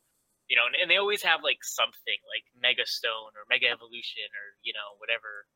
[0.48, 4.28] you know, and, and they always have like something like Mega Stone or Mega Evolution
[4.36, 5.46] or you know whatever.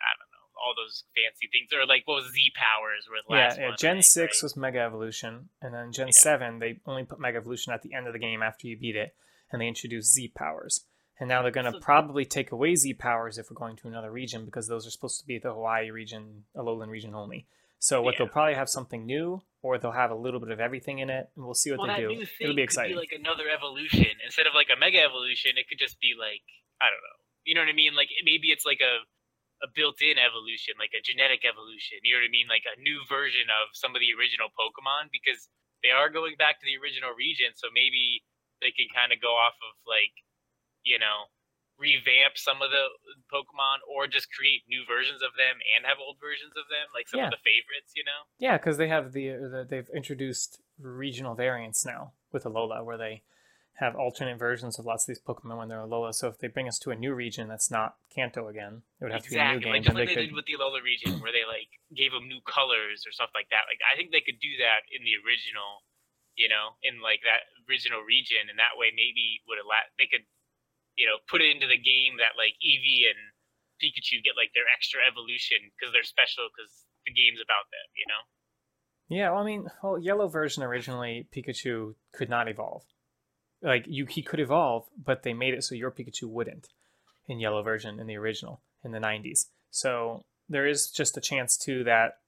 [0.00, 3.34] I don't know all those fancy things or like what was Z powers were the
[3.36, 3.76] Yeah, last yeah, one.
[3.78, 4.46] Gen six right?
[4.46, 6.12] was Mega Evolution, and then Gen Yeah.
[6.12, 8.96] seven they only put Mega Evolution at the end of the game after you beat
[8.96, 9.14] it,
[9.50, 10.86] and they introduced Z powers.
[11.20, 13.88] And now they're going to So- probably take away Z powers if we're going to
[13.88, 17.46] another region because those are supposed to be the Hawaii region, Alola region only.
[17.78, 18.18] So what Yeah.
[18.20, 21.28] they'll probably have something new, or they'll have a little bit of everything in it,
[21.36, 22.26] and we'll see what well, they do.
[22.40, 22.94] It'll be exciting.
[22.94, 25.58] be like another evolution instead of like a Mega Evolution.
[25.58, 26.42] It could just be like
[26.80, 27.18] I don't know.
[27.44, 27.94] You know what I mean?
[27.94, 29.04] Like maybe it's like a
[29.62, 32.02] a built-in evolution, like a genetic evolution.
[32.02, 32.50] You know what I mean?
[32.50, 35.46] Like a new version of some of the original Pokemon because
[35.86, 38.26] they are going back to the original region, so maybe
[38.58, 40.14] they can kind of go off of like,
[40.82, 41.30] you know,
[41.78, 42.86] revamp some of the
[43.30, 47.08] Pokemon or just create new versions of them and have old versions of them, like
[47.08, 47.30] some Yeah.
[47.30, 48.26] of the favorites, you know?
[48.38, 53.22] Yeah, because they have the, the they've introduced regional variants now with Alola, where they
[53.82, 56.14] have alternate versions of lots of these Pokemon when they're Alola.
[56.14, 59.12] So if they bring us to a new region that's not Kanto again, it would
[59.12, 59.74] have to be a new game.
[59.74, 62.14] like just like they they could, did with the Alola region, where they like gave
[62.14, 63.66] them new colors or stuff like that.
[63.66, 65.82] Like I think they could do that in the original,
[66.38, 70.22] you know, in like that original region, and that way maybe would allow they could,
[70.94, 73.20] you know, put it into the game that like Eevee and
[73.82, 76.70] Pikachu get like their extra evolution because they're special because
[77.02, 78.22] the game's about them, you know.
[79.10, 79.34] yeah.
[79.34, 82.86] Well, I mean, well, yellow version originally Pikachu could not evolve.
[83.62, 86.68] Like you, he could evolve, but they made it so your Pikachu wouldn't
[87.28, 89.46] in yellow version in the original in the 90s.
[89.70, 92.18] So there is just a chance too that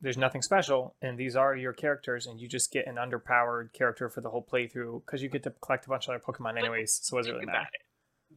[0.00, 4.08] there's nothing special and these are your characters and you just get an underpowered character
[4.08, 7.00] for the whole playthrough because you get to collect a bunch of other Pokemon anyways.
[7.02, 7.68] So what does it really matter?
[7.72, 7.82] it.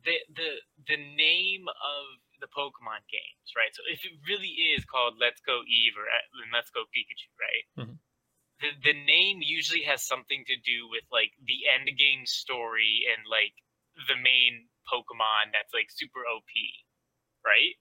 [0.03, 0.49] The the
[0.93, 2.03] the name of
[2.39, 3.73] the Pokemon games, right?
[3.73, 7.65] So if it really is called Let's Go Eve or uh, Let's Go Pikachu, right?
[7.87, 7.97] Mhm.
[8.61, 13.25] The the name usually has something to do with like the end game story and
[13.29, 13.53] like
[14.07, 16.49] the main Pokemon that's like super OP,
[17.45, 17.75] right?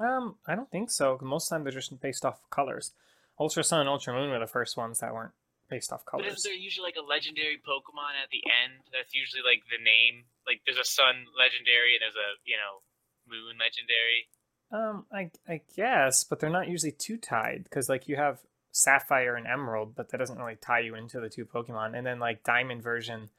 [0.00, 1.18] Um, I don't think so.
[1.20, 2.92] Most of the time they're just based off colors.
[3.38, 5.32] Ultra Sun and Ultra Moon were the first ones that weren't
[5.68, 6.26] based off colors.
[6.26, 8.80] But isn't there usually like a legendary Pokemon at the end?
[8.92, 10.24] That's usually like the name.
[10.46, 12.82] Like there's a Sun legendary and there's a you know
[13.28, 14.28] Moon legendary.
[14.72, 18.40] Um, I I guess, but they're not usually too tied because like you have
[18.72, 21.96] Sapphire and Emerald, but that doesn't really tie you into the two Pokemon.
[21.96, 23.30] And then like Diamond version,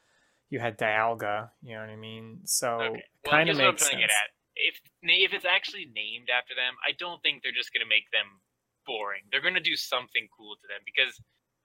[0.49, 1.49] you had Dialga.
[1.63, 2.41] You know what I mean?
[2.45, 3.03] So Okay.
[3.23, 4.11] Well, kind of here's what I'm makes sense.
[4.11, 4.29] at.
[4.55, 8.43] If if it's actually named after them, I don't think they're just gonna make them
[8.85, 9.23] boring.
[9.31, 11.15] They're gonna do something cool to them because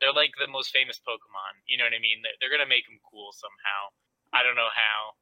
[0.01, 1.59] they're like the most famous Pokemon.
[1.67, 2.23] You know what I mean?
[2.23, 3.81] They're, they're gonna make them cool somehow.
[4.33, 5.19] I don't know how,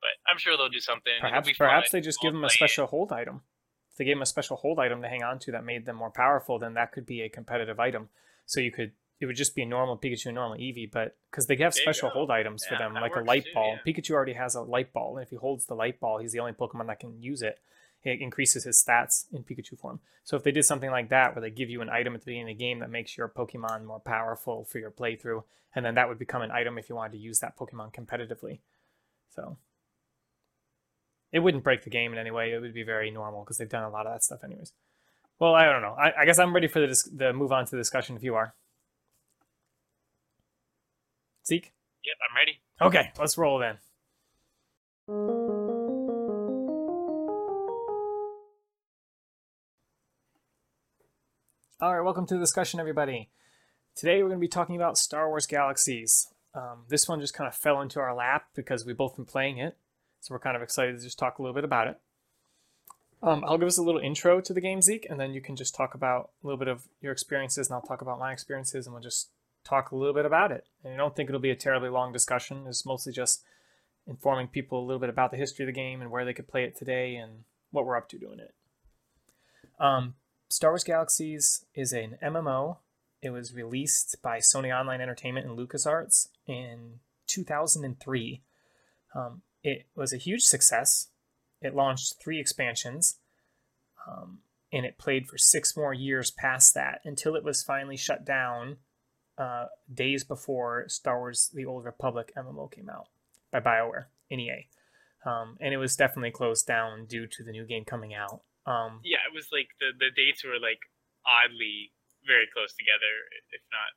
[0.00, 1.20] but I'm sure they'll do something.
[1.20, 2.58] Perhaps perhaps they just give them a play it.
[2.64, 3.44] special hold item.
[3.94, 5.94] If they gave them a special hold item to hang on to that made them
[5.94, 8.08] more powerful, then that could be a competitive item.
[8.44, 11.46] So you could it would just be a normal Pikachu and normal Eevee, but because
[11.46, 13.76] they have There special hold items for them, like a light too, ball.
[13.76, 13.92] yeah.
[13.92, 16.40] Pikachu already has a light ball, and if he holds the light ball, he's the
[16.40, 17.60] only Pokemon that can use it.
[18.02, 20.00] It increases his stats in Pikachu form.
[20.24, 22.26] So if they did something like that, where they give you an item at the
[22.26, 25.94] beginning of the game that makes your Pokemon more powerful for your playthrough, and then
[25.94, 28.58] that would become an item if you wanted to use that Pokemon competitively.
[29.30, 29.56] So
[31.34, 32.52] it wouldn't break the game in any way.
[32.52, 34.72] It would be very normal because they've done a lot of that stuff anyways.
[35.40, 35.96] Well, I don't know.
[35.98, 38.22] I, I guess I'm ready for the dis- the move on to the discussion if
[38.22, 38.54] you are.
[41.44, 41.72] Zeke?
[42.04, 42.60] Yep, I'm ready.
[42.80, 43.78] Okay, let's roll then.
[51.80, 53.28] All right, welcome to the discussion, everybody.
[53.96, 56.28] Today we're going to be talking about Star Wars Galaxies.
[56.54, 59.58] Um, this one just kind of fell into our lap because we've both been playing
[59.58, 59.76] it,
[60.24, 62.00] so we're kind of excited to just talk a little bit about it.
[63.22, 65.54] Um, I'll give us a little intro to the game, Zeke, and then you can
[65.54, 68.86] just talk about a little bit of your experiences, and I'll talk about my experiences,
[68.86, 69.28] and we'll just
[69.64, 70.64] talk a little bit about it.
[70.82, 72.64] And I don't think it'll be a terribly long discussion.
[72.66, 73.42] It's mostly just
[74.06, 76.48] informing people a little bit about the history of the game and where they could
[76.48, 78.54] play it today and what we're up to doing it.
[79.78, 80.14] Um,
[80.48, 82.78] Star Wars Galaxies is an MMO.
[83.20, 88.40] It was released by Sony Online Entertainment and LucasArts in 2003.
[89.14, 91.08] Um, it was a huge success.
[91.62, 93.16] It launched three expansions,
[94.06, 98.24] um, and it played for six more years past that until it was finally shut
[98.24, 98.76] down
[99.38, 103.08] uh, days before Star Wars: The Old Republic MMO came out
[103.50, 104.68] by BioWare, and EA,
[105.24, 108.42] um, and it was definitely closed down due to the new game coming out.
[108.66, 110.80] Um, Yeah, it was like the the dates were like
[111.24, 111.92] oddly
[112.26, 113.12] very close together,
[113.52, 113.90] if not.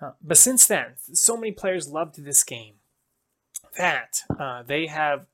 [0.00, 2.74] uh, but since then, so many players loved this game
[3.76, 5.26] that uh, they have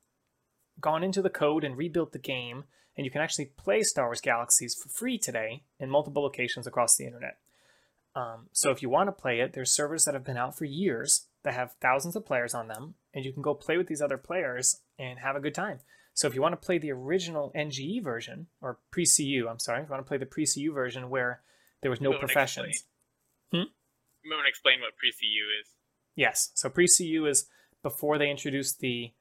[0.80, 2.64] gone into the code and rebuilt the game,
[2.96, 6.96] and you can actually play Star Wars Galaxies for free today in multiple locations across
[6.96, 7.38] the internet.
[8.14, 10.64] Um, so if you want to play it, there's servers that have been out for
[10.64, 14.00] years that have thousands of players on them, and you can go play with these
[14.00, 15.80] other players and have a good time.
[16.14, 19.88] So if you want to play the original NGE version or pre-CU, I'm sorry, if
[19.88, 21.42] you want to play the pre-CU version where
[21.82, 22.84] there was no and professions.
[23.52, 25.68] Remember to explain what pre-CU is.
[26.16, 26.50] Yes.
[26.54, 27.46] So pre-CU is
[27.88, 29.12] before they introduced the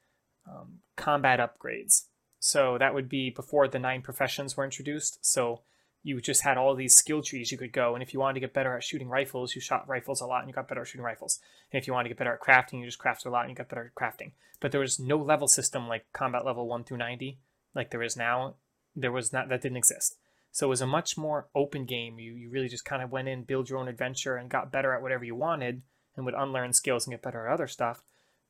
[0.50, 2.06] um, combat upgrades.
[2.40, 5.20] So that would be before the nine professions were introduced.
[5.22, 5.62] So
[6.02, 8.40] you just had all these skill trees you could go, and if you wanted to
[8.40, 10.88] get better at shooting rifles, you shot rifles a lot and you got better at
[10.88, 11.40] shooting rifles.
[11.72, 13.52] And if you wanted to get better at crafting, you just crafted a lot and
[13.52, 14.32] you got better at crafting.
[14.60, 17.38] But there was no level system like combat level one through ninety,
[17.76, 18.56] like there is now
[18.96, 20.18] there was not that didn't exist.
[20.52, 22.18] So it was a much more open game.
[22.18, 24.92] You you really just kind of went in, build your own adventure, and got better
[24.94, 25.84] at whatever you wanted,
[26.16, 28.02] and would unlearn skills and get better at other stuff.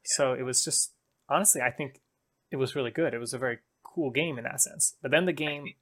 [0.06, 0.94] So it was just
[1.30, 2.00] honestly, I think
[2.52, 3.14] it was really good.
[3.14, 4.96] It was a very cool game in that sense.
[5.02, 5.78] But then the game, think-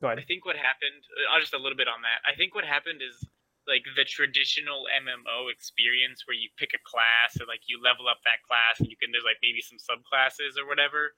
[0.00, 0.18] go ahead.
[0.18, 2.20] I think what happened, uh, just a little bit on that.
[2.28, 3.24] I think what happened is
[3.66, 8.18] like the traditional MMO experience where you pick a class and like you level up
[8.26, 11.14] that class and you can there's like maybe some subclasses or whatever,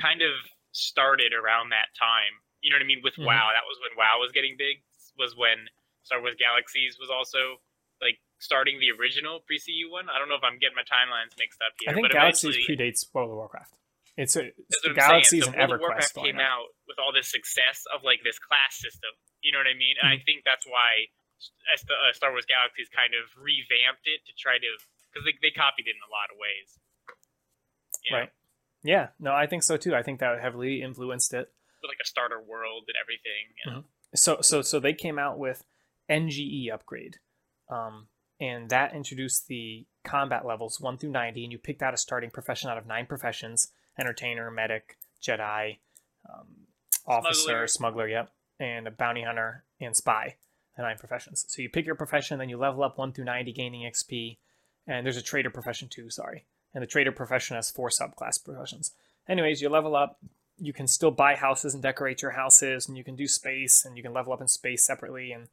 [0.00, 0.32] kind of
[0.72, 2.32] started around that time.
[2.64, 3.02] You know what I mean?
[3.04, 3.26] With Mhm.
[3.28, 4.82] WoW, that was when WoW was getting big.
[5.18, 5.68] Was when
[6.02, 7.60] Star Wars Galaxies was also
[8.00, 10.10] like starting the original pre CU one.
[10.10, 11.90] I don't know if I'm getting my timelines mixed up here.
[11.90, 13.72] I think but Galaxies predates World of Warcraft.
[14.18, 14.50] It's a
[14.92, 15.54] Galaxies saying.
[15.56, 16.44] and World EverQuest Warcraft came up.
[16.44, 19.14] out with all this success of like this class system.
[19.40, 19.96] You know what I mean?
[20.02, 20.26] And I Mm-hmm.
[20.28, 21.08] think that's why
[21.72, 24.70] uh, Star Wars Galaxies kind of revamped it to try to
[25.08, 26.76] because they, they copied it in a lot of ways.
[28.04, 28.32] You know, Right.
[28.84, 29.94] Yeah, no, I think so too.
[29.94, 31.48] I think that heavily influenced it.
[31.80, 33.54] With like a starter world and everything.
[33.64, 33.84] You know?
[34.14, 35.64] So so so they came out with
[36.10, 37.18] NGE upgrade,
[37.70, 38.08] um,
[38.42, 42.28] and that introduced the combat levels one through ninety, and you picked out a starting
[42.30, 45.78] profession out of nine professions: entertainer, medic, Jedi,
[46.28, 46.48] um,
[47.06, 47.66] officer, Smuggler.
[47.68, 50.34] smuggler, yep, and a bounty hunter and spy.
[50.76, 51.44] The nine professions.
[51.48, 54.38] So you pick your profession, then you level up one through ninety, gaining XP,
[54.88, 56.10] and there's a trader profession too.
[56.10, 58.92] Sorry, and the trader profession has four subclass professions.
[59.28, 60.18] Anyways, you level up.
[60.58, 63.96] You can still buy houses and decorate your houses, and you can do space, and
[63.96, 65.48] you can level up in space separately, and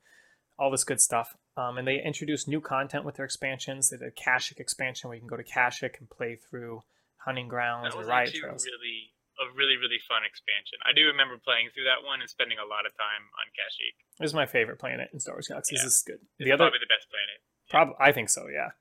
[0.58, 1.36] all this good stuff.
[1.60, 3.90] Um, and they introduced new content with their expansions.
[3.90, 6.84] They did a Kashyyyk expansion where you can go to Kashyyyk and play through
[7.18, 8.64] hunting grounds and actually trails.
[8.64, 10.80] really a really really fun expansion.
[10.88, 13.96] I do remember playing through that one and spending a lot of time on Kashyyyk.
[14.20, 15.80] This is my favorite planet in Star Wars Galaxies.
[15.80, 15.86] Yeah.
[15.86, 16.20] This is good.
[16.40, 17.38] It's The other, probably the best planet.
[17.70, 18.48] Prob- I think so.
[18.48, 18.72] Yeah,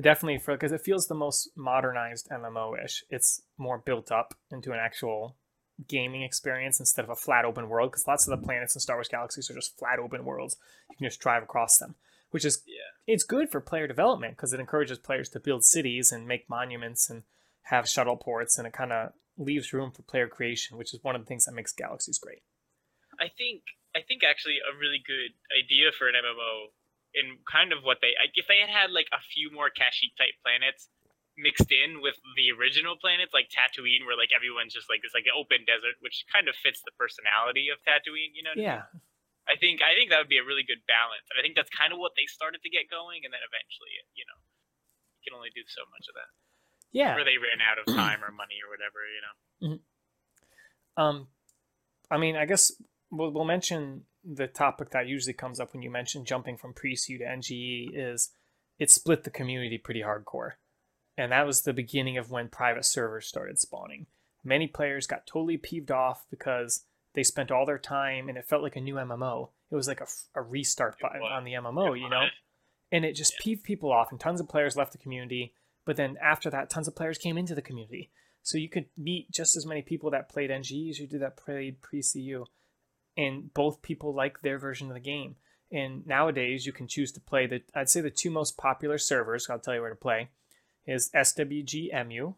[0.00, 3.04] definitely for because it feels the most modernized MMO-ish.
[3.08, 5.36] It's more built up into an actual
[5.88, 7.90] gaming experience instead of a flat open world.
[7.90, 8.46] Because lots of the mm.
[8.46, 10.56] planets in Star Wars Galaxies are just flat open worlds.
[10.90, 11.94] You can just drive across them,
[12.30, 12.74] which is Yeah.
[13.06, 17.08] it's good for player development because it encourages players to build cities and make monuments
[17.10, 17.24] and
[17.66, 21.14] have shuttle ports, and it kind of leaves room for player creation, which is one
[21.14, 22.42] of the things that makes Galaxies great.
[23.20, 23.62] I think
[23.94, 26.72] I think actually a really good idea for an MMO
[27.14, 30.32] in kind of what they if they had had like a few more Kashyyyk type
[30.42, 30.88] planets
[31.36, 35.24] mixed in with the original planets like Tatooine where like everyone's just like it's like
[35.24, 38.68] an open desert which kind of fits the personality of Tatooine you know what I
[38.68, 38.76] mean?
[38.76, 38.84] Yeah,
[39.48, 41.72] I think I think that would be a really good balance and I think that's
[41.72, 44.38] kind of what they started to get going and then eventually you know
[45.16, 46.30] you can only do so much of that
[46.92, 47.16] yeah.
[47.16, 49.32] or they ran out of time or money or whatever you know
[50.96, 51.28] Um,
[52.10, 52.72] I mean, I guess
[53.10, 57.18] we'll, we'll mention the topic that usually comes up when you mention jumping from pre-CU
[57.18, 58.30] to NGE is
[58.78, 60.52] it split the community pretty hardcore.
[61.16, 64.06] And that was the beginning of when private servers started spawning.
[64.44, 68.62] Many players got totally peeved off because they spent all their time and it felt
[68.62, 69.50] like a new MMO.
[69.70, 72.26] It was like a, a restart button on the MMO, you know?
[72.90, 75.54] And it just peeved people off, and tons of players left the community.
[75.86, 78.10] But then after that, tons of players came into the community.
[78.42, 81.36] So you could meet just as many people that played NG as you did that
[81.36, 82.44] played pre CU.
[83.16, 85.36] And both people like their version of the game.
[85.70, 89.48] And nowadays, you can choose to play the, I'd say the two most popular servers,
[89.48, 90.28] I'll tell you where to play,
[90.86, 92.34] is SWGEMU.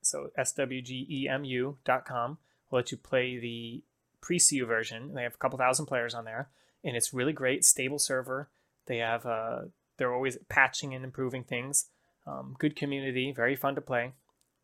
[0.00, 2.38] So SWGEMU.com
[2.70, 3.82] will let you play the
[4.20, 5.14] pre CU version.
[5.14, 6.50] They have a couple thousand players on there.
[6.84, 8.48] And it's really great, stable server.
[8.86, 9.62] They have, uh,
[9.96, 11.86] they're always patching and improving things.
[12.26, 14.12] Um, good community, very fun to play.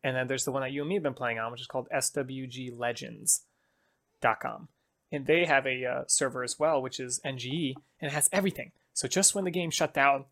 [0.03, 1.67] And then there's the one that you and me have been playing on, which is
[1.67, 4.67] called SWGLegends.com.
[5.11, 8.71] And they have a uh, server as well, which is NGE, and it has everything.
[8.93, 10.25] So just when the game shut down,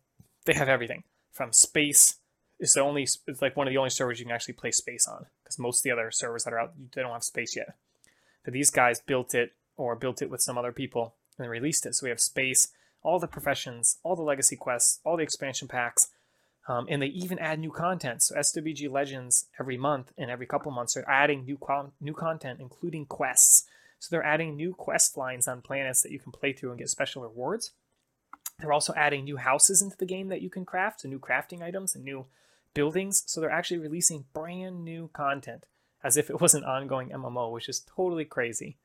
[0.44, 2.14] they have everything from space.
[2.60, 5.06] It's the only, it's like one of the only servers you can actually play space
[5.06, 7.74] on, because most of the other servers that are out, they don't have space yet.
[8.44, 11.94] But these guys built it, or built it with some other people, and released it.
[11.94, 12.68] So we have space,
[13.02, 16.08] all the professions, all the legacy quests, all the expansion packs,
[16.68, 18.22] um, and they even add new content.
[18.22, 21.58] So SWG Legends every month and every couple months are adding new
[22.00, 23.64] new content, including quests.
[23.98, 26.90] So they're adding new quest lines on planets that you can play through and get
[26.90, 27.72] special rewards.
[28.58, 31.62] They're also adding new houses into the game that you can craft, so new crafting
[31.62, 32.26] items and new
[32.74, 33.24] buildings.
[33.26, 35.64] So they're actually releasing brand new content
[36.02, 38.78] as if it was an ongoing MMO, which is totally crazy.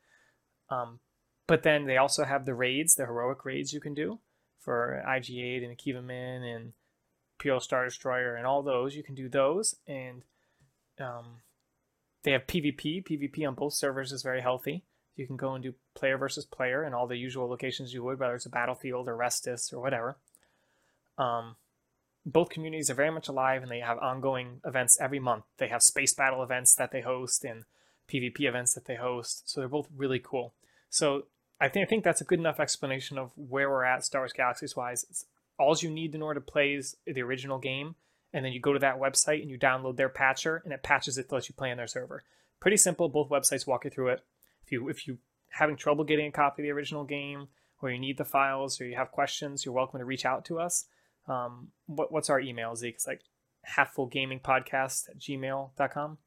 [0.70, 1.00] Um,
[1.46, 4.18] but then they also have the raids, the heroic raids you can do
[4.58, 6.72] for IG-88 and Axkva Min and
[7.38, 8.96] Imperial Star Destroyer and all those.
[8.96, 10.22] You can do those, and
[10.98, 11.42] um,
[12.22, 13.06] they have PvP.
[13.06, 14.84] PvP on both servers is very healthy.
[15.16, 18.18] You can go and do player versus player in all the usual locations you would,
[18.18, 20.16] whether it's a battlefield or Restuss or whatever.
[21.18, 21.56] Um,
[22.26, 25.44] both communities are very much alive, and they have ongoing events every month.
[25.58, 27.64] They have space battle events that they host and
[28.08, 30.54] PvP events that they host, so they're both really cool.
[30.90, 31.24] So
[31.60, 34.32] I think I think that's a good enough explanation of where we're at Star Wars
[34.32, 35.04] Galaxies wise.
[35.08, 37.94] It's, all you need in order to play is the original game,
[38.32, 41.16] and then you go to that website and you download their patcher, and it patches
[41.16, 42.24] it to let you play on their server.
[42.58, 43.08] Pretty simple.
[43.08, 44.24] Both websites walk you through it.
[44.64, 45.18] If you if you
[45.50, 47.48] having trouble getting a copy of the original game,
[47.80, 50.58] or you need the files, or you have questions, you're welcome to reach out to
[50.58, 50.86] us.
[51.26, 52.94] Um, what, what's our email, Zeke?
[52.94, 53.20] It's like
[53.76, 56.18] halffullgamingpodcast at gmail.com.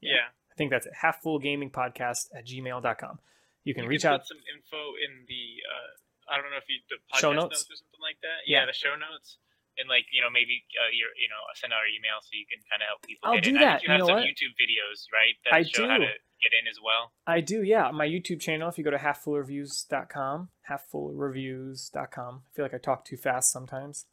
[0.00, 0.28] Yeah.
[0.50, 0.92] I think that's it.
[1.02, 3.18] Halffullgamingpodcast at gmail.com.
[3.64, 4.26] You can You reach can out.
[4.26, 5.42] Some info in the.
[5.68, 7.62] Uh, I don't know if you the podcast Show notes?
[7.68, 8.44] or something like that.
[8.46, 8.60] Yeah.
[8.60, 9.38] Yeah, the show notes.
[9.78, 12.42] And like you know maybe uh, your you know send out our email so you
[12.50, 13.30] can kind of help people.
[13.30, 13.56] I'll get do in.
[13.58, 13.78] I that.
[13.78, 14.26] think you You have know some what?
[14.26, 15.34] YouTube videos, right?
[15.46, 16.08] That I show how do.
[16.10, 17.14] to get in as well.
[17.30, 17.90] I do, yeah.
[17.94, 22.42] My YouTube channel, if you go to halffullreviews.com, halffullreviews.com.
[22.42, 24.06] I feel like I talk too fast sometimes.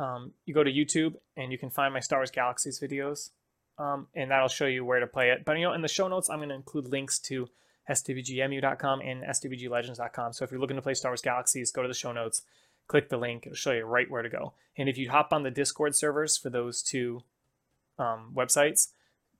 [0.00, 3.30] Um, you go to YouTube and you can find my Star Wars Galaxies videos,
[3.78, 5.44] um, and that'll show you where to play it.
[5.44, 7.48] But you know, in the show notes, I'm going to include links to
[7.88, 10.32] SWGEMU.com and SWGLegends.com.
[10.32, 12.42] So if you're looking to play Star Wars Galaxies, go to the show notes,
[12.88, 14.54] click the link, it'll show you right where to go.
[14.78, 17.24] And if you hop on the Discord servers for those two
[17.98, 18.88] um, websites,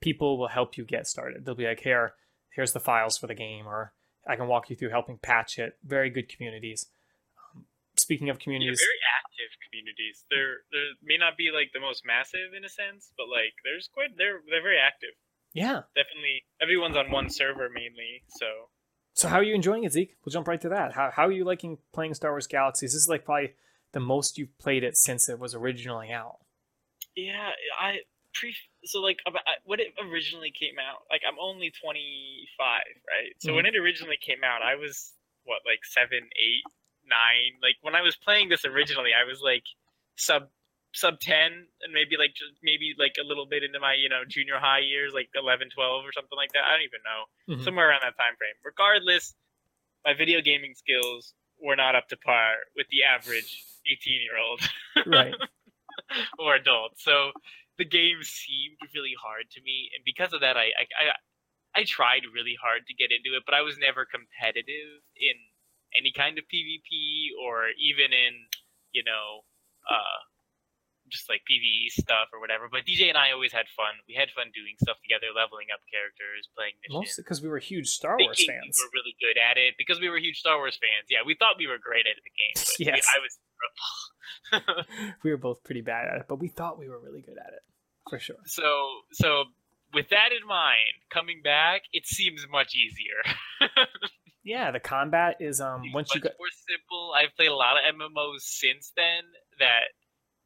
[0.01, 1.47] people will help you get started.
[1.47, 2.15] They'll be like, here,
[2.55, 3.95] here's the files for the game, or
[4.29, 5.79] I can walk you through helping patch it.
[5.85, 6.87] Very good communities.
[8.11, 10.25] Speaking of communities Yeah, very active communities.
[10.31, 13.87] They're they may not be like the most massive in a sense, but like there's
[13.87, 15.15] quite they're they're very active.
[15.55, 15.87] yeah.
[15.95, 18.27] Definitely, everyone's on one server mainly.
[18.35, 18.75] So
[19.15, 20.17] So how are you enjoying it, Zeke?
[20.25, 20.93] We'll jump right to that.
[20.93, 22.93] How how are you liking playing Star Wars Galaxies?
[22.93, 23.55] This is like probably
[23.93, 26.39] the most you've played it since it was originally out.
[27.15, 28.01] yeah, I
[28.35, 31.87] pre so like about, when it originally came out, like I'm only 25,
[32.67, 33.35] right?
[33.39, 33.77] So when mm-hmm.
[33.77, 35.13] it originally came out, I was
[35.45, 36.65] what like seven, eight,
[37.11, 37.59] nine.
[37.61, 39.65] Like when I was playing this originally, I was like
[40.17, 40.49] sub
[40.95, 44.27] sub 10 and maybe like just maybe like a little bit into my you know
[44.27, 47.63] junior high years like 11 12 or something like that i don't even know Mhm.
[47.63, 48.59] somewhere around that time frame.
[48.67, 49.35] Regardless,
[50.05, 54.61] my video gaming skills were not up to par with the average 18 year old
[55.07, 55.35] Right.
[56.39, 56.99] or adult.
[56.99, 57.33] So
[57.79, 61.05] the game seemed really hard to me, and because of that, I, I I
[61.81, 65.37] I tried really hard to get into it, but I was never competitive in
[65.97, 68.35] any kind of PvP or even in
[68.93, 69.43] you know.
[69.89, 70.21] Uh,
[71.11, 73.99] just like PVE stuff or whatever, but DJ and I always had fun.
[74.07, 77.03] We had fun doing stuff together, leveling up characters, playing missions.
[77.03, 78.79] Mostly because we were huge Star Wars fans.
[78.79, 81.11] We were really good at it because we were huge Star Wars fans.
[81.11, 82.55] Yeah, we thought we were great at the game.
[82.55, 83.03] But we- Yes.
[83.11, 84.87] I was.
[85.27, 87.53] we were both pretty bad at it, but we thought we were really good at
[87.53, 87.63] it
[88.09, 88.39] for sure.
[88.47, 89.45] so so
[89.93, 93.19] with that in mind, coming back, it seems much easier.
[94.51, 97.15] Yeah, the combat is um Seems once you got more simple.
[97.15, 99.23] I've played a lot of MMOs since then
[99.63, 99.95] that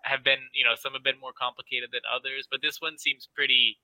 [0.04, 3.32] have been, you know, some have been more complicated than others, but this one seems
[3.34, 3.80] pretty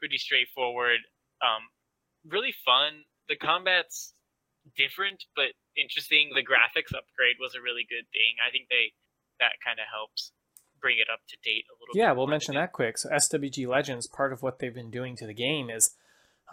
[0.00, 1.04] pretty straightforward.
[1.44, 1.68] Um
[2.24, 3.04] really fun.
[3.28, 4.14] The combat's
[4.72, 6.32] different but interesting.
[6.32, 8.40] The graphics upgrade was a really good thing.
[8.40, 8.96] I think they
[9.36, 10.32] that kind of helps
[10.80, 12.00] bring it up to date a little bit.
[12.00, 12.96] Yeah, we'll mention that quick.
[12.96, 15.92] So SWG Legends, part of what they've been doing to the game is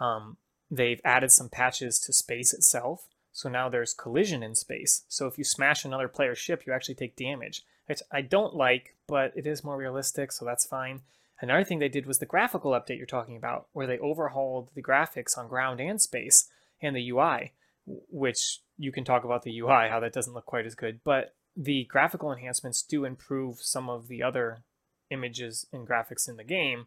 [0.00, 0.36] um,
[0.70, 3.06] they've added some patches to space itself.
[3.32, 5.04] So now there's collision in space.
[5.08, 7.62] So if you smash another player's ship, you actually take damage.
[7.86, 11.02] Which I don't like, but it is more realistic, so that's fine.
[11.40, 14.82] Another thing they did was the graphical update you're talking about, where they overhauled the
[14.82, 16.48] graphics on ground and space
[16.80, 17.52] and the UI,
[17.86, 21.00] which you can talk about the UI, how that doesn't look quite as good.
[21.04, 24.62] But the graphical enhancements do improve some of the other
[25.10, 26.86] images and graphics in the game,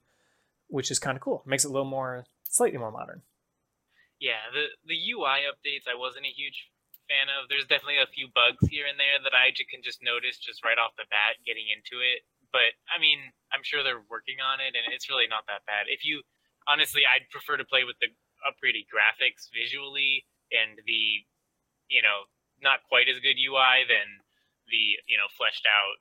[0.68, 1.44] which is kind of cool.
[1.46, 3.22] Makes it a little more, slightly more modern.
[4.20, 6.68] Yeah, the the UI updates I wasn't a huge
[7.08, 7.48] fan of.
[7.48, 10.78] There's definitely a few bugs here and there that I can just notice just right
[10.78, 12.28] off the bat getting into it.
[12.52, 15.88] But I mean, I'm sure they're working on it, and it's really not that bad.
[15.88, 16.22] If you
[16.68, 18.12] honestly, I'd prefer to play with the
[18.46, 21.24] upgraded graphics visually and the
[21.92, 22.28] you know
[22.60, 24.08] not quite as good UI than
[24.68, 25.98] the you know fleshed out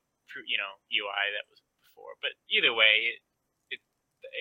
[0.46, 2.14] you know UI that was before.
[2.20, 3.18] But either way, it,
[3.74, 3.80] it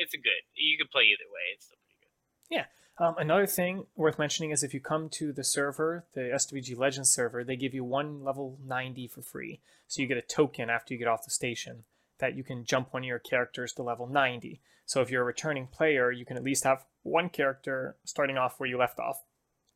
[0.02, 0.44] it's a good.
[0.54, 1.56] You could play either way.
[1.56, 2.18] It's still pretty good.
[3.00, 7.12] Um, another thing worth mentioning is if you come to the server, the SWG Legends
[7.12, 9.60] server, they give you one level 90 for free.
[9.88, 11.84] So you get a token after you get off the station
[12.20, 14.60] that you can jump one of your characters to level 90.
[14.86, 18.60] So if you're a returning player, you can at least have one character starting off
[18.60, 19.24] where you left off.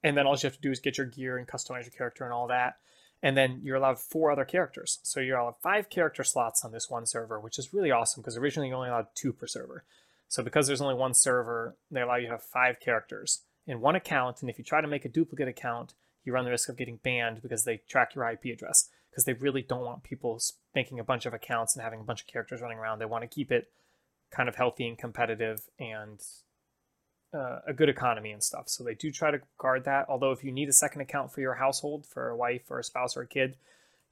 [0.03, 2.23] And then all you have to do is get your gear and customize your character
[2.23, 2.77] and all that.
[3.21, 4.99] And then you're allowed four other characters.
[5.03, 8.35] So you're allowed five character slots on this one server, which is really awesome because
[8.35, 9.83] originally you only allowed two per server.
[10.31, 13.97] So because there's only one server, they allow you to have five characters in one
[13.97, 14.37] account.
[14.39, 17.01] And if you try to make a duplicate account, you run the risk of getting
[17.03, 18.87] banned because they track your IP address.
[19.09, 20.39] Because they really don't want people
[20.73, 22.99] making a bunch of accounts and having a bunch of characters running around.
[22.99, 23.73] They want to keep it
[24.31, 26.21] kind of healthy and competitive and
[27.33, 28.69] uh, a good economy and stuff.
[28.69, 30.05] So they do try to guard that.
[30.07, 32.85] Although if you need a second account for your household, for a wife or a
[32.85, 33.57] spouse or a kid,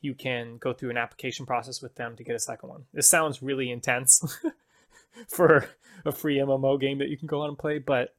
[0.02, 2.84] you can go through an application process with them to get a second one.
[2.94, 4.22] This sounds really intense
[5.28, 5.70] for
[6.06, 8.16] a free MMO game that you can go on and play, but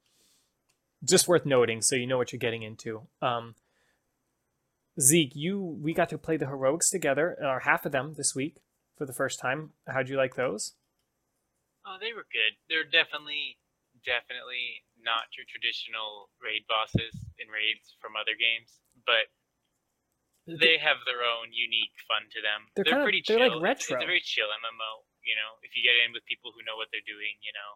[1.02, 3.06] just worth noting so you know what you're getting into.
[3.22, 3.54] Um,
[5.00, 8.56] Zeke, you we got to play the heroics together, or half of them this week
[8.98, 9.70] for the first time.
[9.88, 10.74] How'd you like those?
[11.86, 12.60] Oh, they were good.
[12.68, 13.56] They're definitely,
[14.04, 18.76] definitely not your traditional raid bosses in raids from other games,
[19.08, 19.32] but
[20.44, 22.68] they have their own unique fun to them.
[22.76, 23.46] They're They're, kinda- pretty they're chill.
[23.48, 23.96] like It's- retro.
[23.96, 25.08] It's, a very chill MMO.
[25.24, 27.70] You know, if you get in with people who know what they're doing, you know,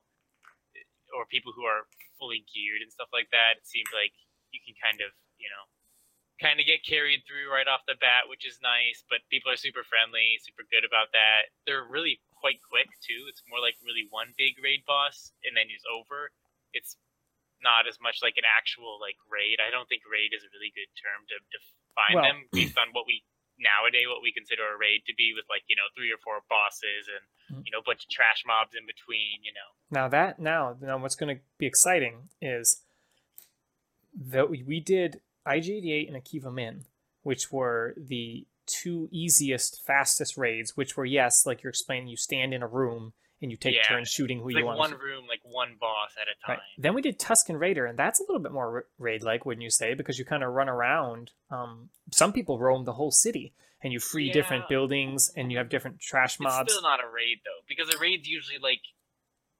[1.13, 1.87] or people who are
[2.17, 4.13] fully geared and stuff like that, it seems like
[4.51, 5.65] you can kind of, you know,
[6.43, 9.05] kind of get carried through right off the bat, which is nice.
[9.07, 11.53] But people are super friendly, super good about that.
[11.69, 13.29] They're really quite quick too.
[13.29, 16.33] It's more like really one big raid boss, and then it's over.
[16.75, 16.97] It's
[17.63, 19.61] not as much like an actual like raid.
[19.63, 22.93] I don't think raid is a really good term to define Well- them based on
[22.93, 23.23] what we
[23.59, 26.41] nowadays what we consider a raid to be with like you know three or four
[26.51, 27.61] bosses and Mm.
[27.67, 29.45] you know a bunch of trash mobs in between.
[29.45, 32.81] You know, Now that now now what's going to be exciting is
[34.31, 36.85] that we we did IG-88 and Axkva Min,
[37.23, 40.75] which were the two easiest, fastest raids.
[40.75, 43.13] Which were yes, like you're explaining, you stand in a room
[43.45, 43.83] and you take Yeah.
[43.83, 44.91] turns shooting who it's you like want.
[44.93, 46.57] one room, like one boss at a time.
[46.59, 46.67] Right.
[46.79, 49.71] Then we did Tusken Raider, and that's a little bit more raid like, wouldn't you
[49.71, 49.95] say?
[49.95, 51.31] Because you kind of run around.
[51.51, 55.69] Um, some people roam the whole city, and you free different buildings, and you have
[55.69, 56.73] different trash It's mobs.
[56.73, 58.81] still not a raid though, because a raid's usually like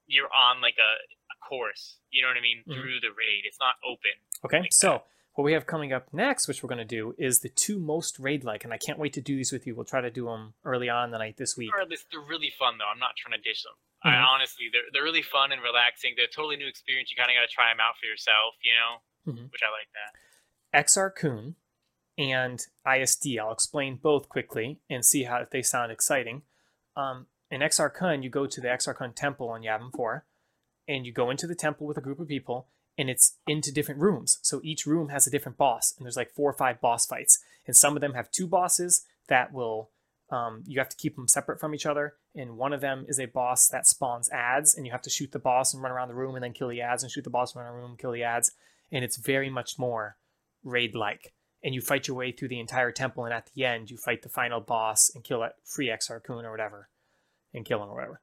[0.07, 0.91] you're on like a,
[1.33, 1.97] a course.
[2.11, 2.63] You know what I mean?
[2.67, 2.73] Mhm.
[2.73, 4.11] Through the raid, it's not open.
[4.43, 5.03] Okay, like so
[5.35, 8.17] what we have coming up next, which we're going to do, is the two most
[8.19, 9.75] raid like, and I can't wait to do these with you.
[9.75, 11.71] We'll try to do them early on the night this week.
[11.77, 12.85] They're really fun though.
[12.91, 13.73] I'm not trying to dish them.
[14.03, 14.25] I Mhm.
[14.27, 16.13] honestly, they're they're really fun and relaxing.
[16.15, 17.09] They're a totally new experience.
[17.11, 19.01] You kind of got to try them out for yourself, you know,
[19.33, 19.51] Mhm.
[19.51, 20.83] which I like that.
[20.85, 21.55] Exar Kun
[22.17, 23.37] and ISD.
[23.39, 26.43] I'll explain both quickly and see how if they sound exciting.
[26.95, 30.25] Um, in Exar Kun, you go to the Exar Kun temple on Yavin 4,
[30.87, 34.01] and you go into the temple with a group of people, and it's into different
[34.01, 34.39] rooms.
[34.41, 37.39] So each room has a different boss, and there's like four or five boss fights,
[37.65, 39.89] and some of them have two bosses that will.
[40.31, 43.19] Um, you have to keep them separate from each other, and one of them is
[43.19, 46.07] a boss that spawns ads, and you have to shoot the boss and run around
[46.07, 47.95] the room, and then kill the ads, and shoot the boss, run around the room,
[47.95, 48.51] kill the ads,
[48.91, 50.17] and it's very much more
[50.63, 51.35] raid-like
[51.65, 54.21] and you fight your way through the entire temple, and at the end, you fight
[54.21, 56.89] the final boss and kill that free Exar Kun or whatever,
[57.55, 58.21] and kill him or whatever.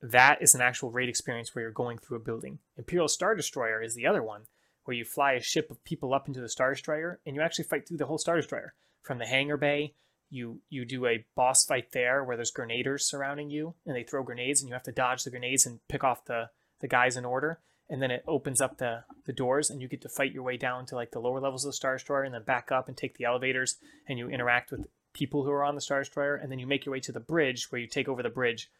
[0.00, 2.58] That is an actual raid experience where you're going through a building.
[2.76, 4.42] Imperial Star Destroyer is the other one,
[4.84, 7.64] where you fly a ship of people up into the Star Destroyer, and you actually
[7.64, 8.74] fight through the whole Star Destroyer.
[9.02, 9.94] From the hangar bay,
[10.30, 14.22] you you do a boss fight there where there's grenaders surrounding you, and they throw
[14.22, 17.24] grenades, and you have to dodge the grenades and pick off the the guys in
[17.24, 20.42] order and then it opens up the the doors and you get to fight your
[20.42, 22.88] way down to like the lower levels of the star destroyer and then back up
[22.88, 23.76] and take the elevators
[24.06, 26.84] and you interact with people who are on the star destroyer and then you make
[26.84, 28.70] your way to the bridge where you take over the bridge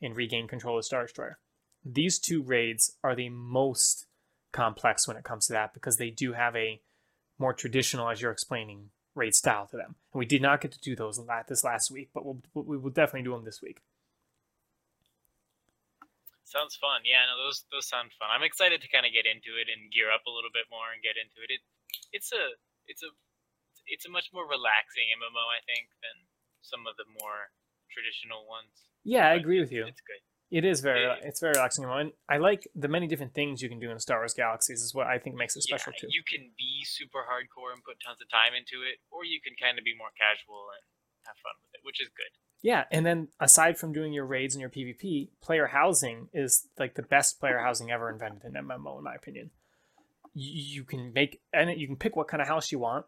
[0.00, 1.38] and regain control of star destroyer
[1.84, 4.06] these two raids are the most
[4.52, 6.80] complex when it comes to that because they do have a
[7.38, 10.80] more traditional as you're explaining raid style to them and we did not get to
[10.80, 13.80] do those this last week but we'll, we will definitely do them this week
[16.46, 17.02] Sounds fun.
[17.02, 18.30] Yeah, no, those those sound fun.
[18.30, 20.94] I'm excited to kind of get into it and gear up a little bit more
[20.94, 21.50] and get into it.
[21.50, 21.62] It
[22.14, 22.54] it's a
[22.86, 23.10] it's a
[23.90, 26.16] it's a much more relaxing MMO, I think, than
[26.62, 27.50] some of the more
[27.90, 28.86] traditional ones.
[29.06, 30.22] Yeah i agree with you It's good.
[30.58, 33.68] It is very It- it's very relaxing and I like the many different things you
[33.68, 36.08] can do in Star Wars Galaxies is what I think makes it special yeah, too.
[36.10, 39.54] You can be super hardcore and put tons of time into it, or you can
[39.60, 40.82] kind of be more casual and
[41.26, 42.32] have fun with it, which is good.
[42.62, 46.94] Yeah, and then aside from doing your raids and your PvP, player housing is like
[46.94, 49.50] the best player housing ever invented in MMO in my opinion.
[50.32, 50.50] You,
[50.80, 53.06] you can make and you can pick what kind of house you want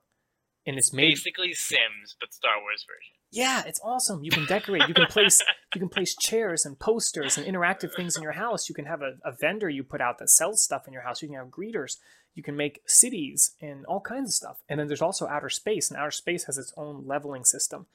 [0.66, 3.14] and it's made Basically Sims, but Star Wars version.
[3.30, 4.24] Yeah, it's awesome.
[4.24, 4.88] You can decorate.
[4.88, 5.42] You can place
[5.74, 8.68] you can place chairs and posters and interactive things in your house.
[8.68, 11.20] You can have a, a vendor you put out that sells stuff in your house.
[11.20, 11.98] You can have greeters.
[12.34, 14.62] You can make cities and all kinds of stuff.
[14.68, 17.86] And then there's also outer space, and outer space has its own leveling system.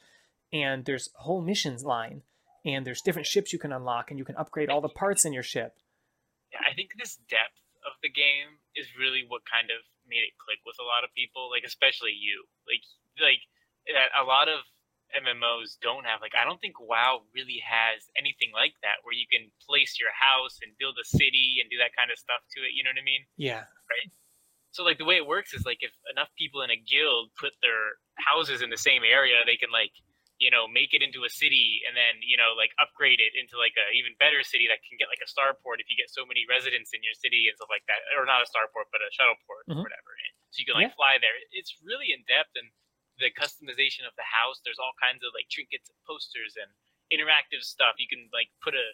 [0.52, 2.22] And there's a whole missions line,
[2.66, 5.34] and there's different ships you can unlock, and you can upgrade all the parts in
[5.34, 5.76] your ship.
[6.52, 7.58] Yeah, I think this depth
[7.88, 11.10] of the game is really what kind of made it click with a lot of
[11.16, 12.46] people, like especially you.
[12.68, 12.84] Like
[13.18, 13.42] like
[13.90, 14.62] that a lot of
[15.16, 19.26] MMOs don't have like I don't think WoW really has anything like that where you
[19.30, 22.62] can place your house and build a city and do that kind of stuff to
[22.66, 23.24] it, you know what I mean?
[23.38, 24.10] Yeah, Right.
[24.74, 27.54] So like the way it works is like if enough people in a guild put
[27.62, 29.94] their houses in the same area, they can like
[30.42, 33.56] you know, make it into a city and then, you know, like upgrade it into
[33.56, 36.26] like a even better city that can get like a starport if you get so
[36.28, 38.02] many residents in your city and stuff like that.
[38.18, 39.80] Or not a starport, but a shuttleport Mhm.
[39.80, 40.12] or whatever.
[40.52, 41.00] So you can like Yeah.
[41.00, 41.38] fly there.
[41.54, 42.68] It's really in depth and
[43.20, 46.70] the customization of the house, there's all kinds of like trinkets and posters and
[47.14, 47.96] interactive stuff.
[48.02, 48.86] You can like put a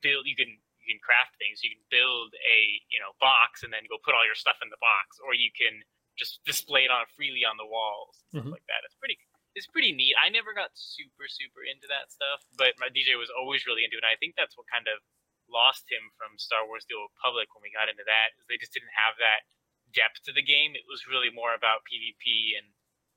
[0.00, 0.48] build you can
[0.82, 1.62] you can craft things.
[1.62, 2.58] You can build a,
[2.90, 5.22] you know, box and then go put all your stuff in the box.
[5.22, 5.78] Or you can
[6.18, 8.54] just display it on freely on the walls and stuff Mhm.
[8.58, 8.82] like that.
[8.84, 9.16] It's pretty
[9.54, 10.16] it's pretty neat.
[10.16, 13.96] I never got super super into that stuff, but my DJ was always really into
[13.96, 14.04] it.
[14.04, 15.00] And I think that's what kind of
[15.48, 18.32] lost him from Star Wars: The Old Republic when we got into that.
[18.40, 19.44] Is they just didn't have that
[19.92, 20.74] depth to the game.
[20.74, 22.72] It was really more about PvP and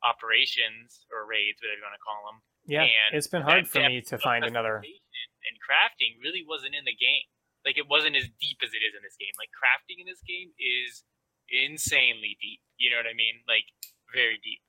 [0.05, 2.37] operations or raids, whatever you want to call them.
[2.69, 4.77] Yeah, And it's been hard for me to find another.
[4.77, 7.29] And crafting really wasn't in the game.
[7.65, 9.33] Like it wasn't as deep as it is in this game.
[9.41, 11.01] Like crafting in this game is
[11.49, 12.61] insanely deep.
[12.77, 13.41] You know what I mean?
[13.49, 13.65] Like
[14.13, 14.61] very deep.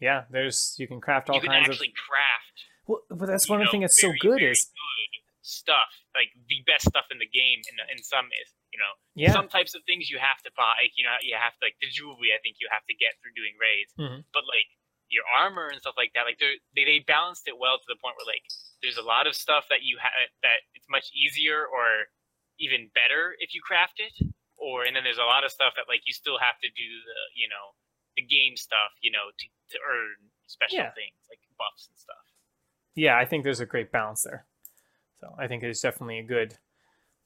[0.00, 2.00] Yeah, there's you can craft all you can kinds actually of.
[2.00, 2.56] craft
[2.86, 6.03] Well, but that's one of the know, things that's so good very is good stuff,
[6.14, 7.60] like the best stuff in the game.
[7.70, 10.78] In in some is you know yeah, some types of things you have to buy.
[10.82, 12.30] Like, you know you have to like the jewelry.
[12.34, 13.92] I think you have to get through doing raids.
[13.98, 14.24] Mhm.
[14.32, 14.66] But like
[15.12, 18.16] your armor and stuff like that, like they they balanced it well to the point
[18.18, 18.42] where like
[18.82, 22.08] there's a lot of stuff that you have that it's much easier or
[22.58, 24.14] even better if you craft it.
[24.56, 26.88] Or and then there's a lot of stuff that like you still have to do
[27.04, 27.74] the you know
[28.16, 30.94] the game stuff you know to, to earn special Yeah.
[30.94, 32.24] things like buffs and stuff.
[32.94, 33.18] yeah.
[33.18, 34.46] I think there's a great balance there.
[35.24, 36.52] So I think it's definitely a good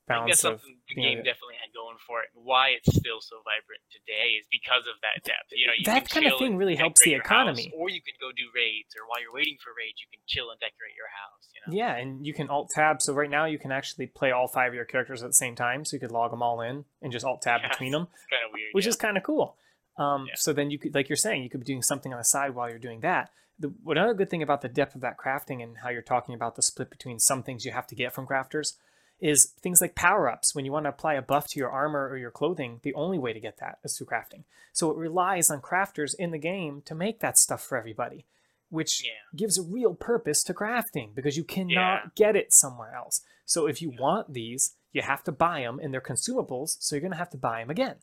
[0.08, 0.60] I think that's balance of.
[0.62, 2.30] something the game able- definitely had going for it.
[2.34, 5.50] And why it's still so vibrant today is because of that depth.
[5.52, 7.72] You know, you That kind of thing really helps the your house, economy.
[7.76, 10.48] or you can go do raids, or while you're waiting for raids, you can chill
[10.54, 11.44] and decorate your house.
[11.52, 13.02] You know, Yeah, and you can alt tab.
[13.02, 15.52] So right now you can actually play all five of your characters at the same
[15.58, 15.84] time.
[15.84, 17.68] So you could log them all in and just alt tab Yeah.
[17.68, 18.06] between them.
[18.30, 18.70] kind of weird.
[18.72, 18.94] which yeah.
[18.94, 19.58] is kind of cool.
[19.98, 20.36] Um, Yeah.
[20.36, 22.54] So then you could, like you're saying, you could be doing something on the side
[22.54, 23.28] while you're doing that.
[23.58, 26.54] The another good thing about the depth of that crafting and how you're talking about
[26.56, 28.74] the split between some things you have to get from crafters
[29.20, 30.54] is things like power ups.
[30.54, 33.18] When you want to apply a buff to your armor or your clothing, the only
[33.18, 34.44] way to get that is through crafting.
[34.72, 38.26] So it relies on crafters in the game to make that stuff for everybody,
[38.68, 39.10] which Yeah.
[39.34, 41.72] gives a real purpose to crafting because you cannot
[42.04, 42.10] Yeah.
[42.14, 43.22] get it somewhere else.
[43.44, 47.00] So if you want these, you have to buy them and they're consumables, so you're
[47.00, 47.96] going to have to buy them again.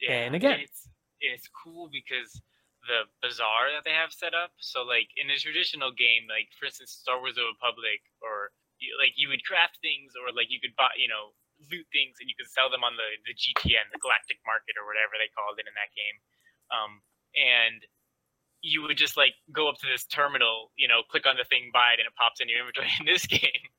[0.00, 0.88] Yeah, And again- it's
[1.20, 2.40] it's cool because
[2.88, 4.56] the bazaar that they have set up.
[4.58, 8.50] So like in a traditional game, like for instance, Star Wars: The Republic, or
[8.98, 11.36] like you would craft things, or like you could buy, you know,
[11.68, 14.88] loot things, and you could sell them on the the GTN, the Galactic Market, or
[14.88, 16.16] whatever they called it in that game.
[16.72, 17.04] Um,
[17.36, 17.84] and
[18.60, 21.70] you would just like go up to this terminal, you know, click on the thing,
[21.70, 22.90] buy it, and it pops in your inventory.
[22.98, 23.70] In this game,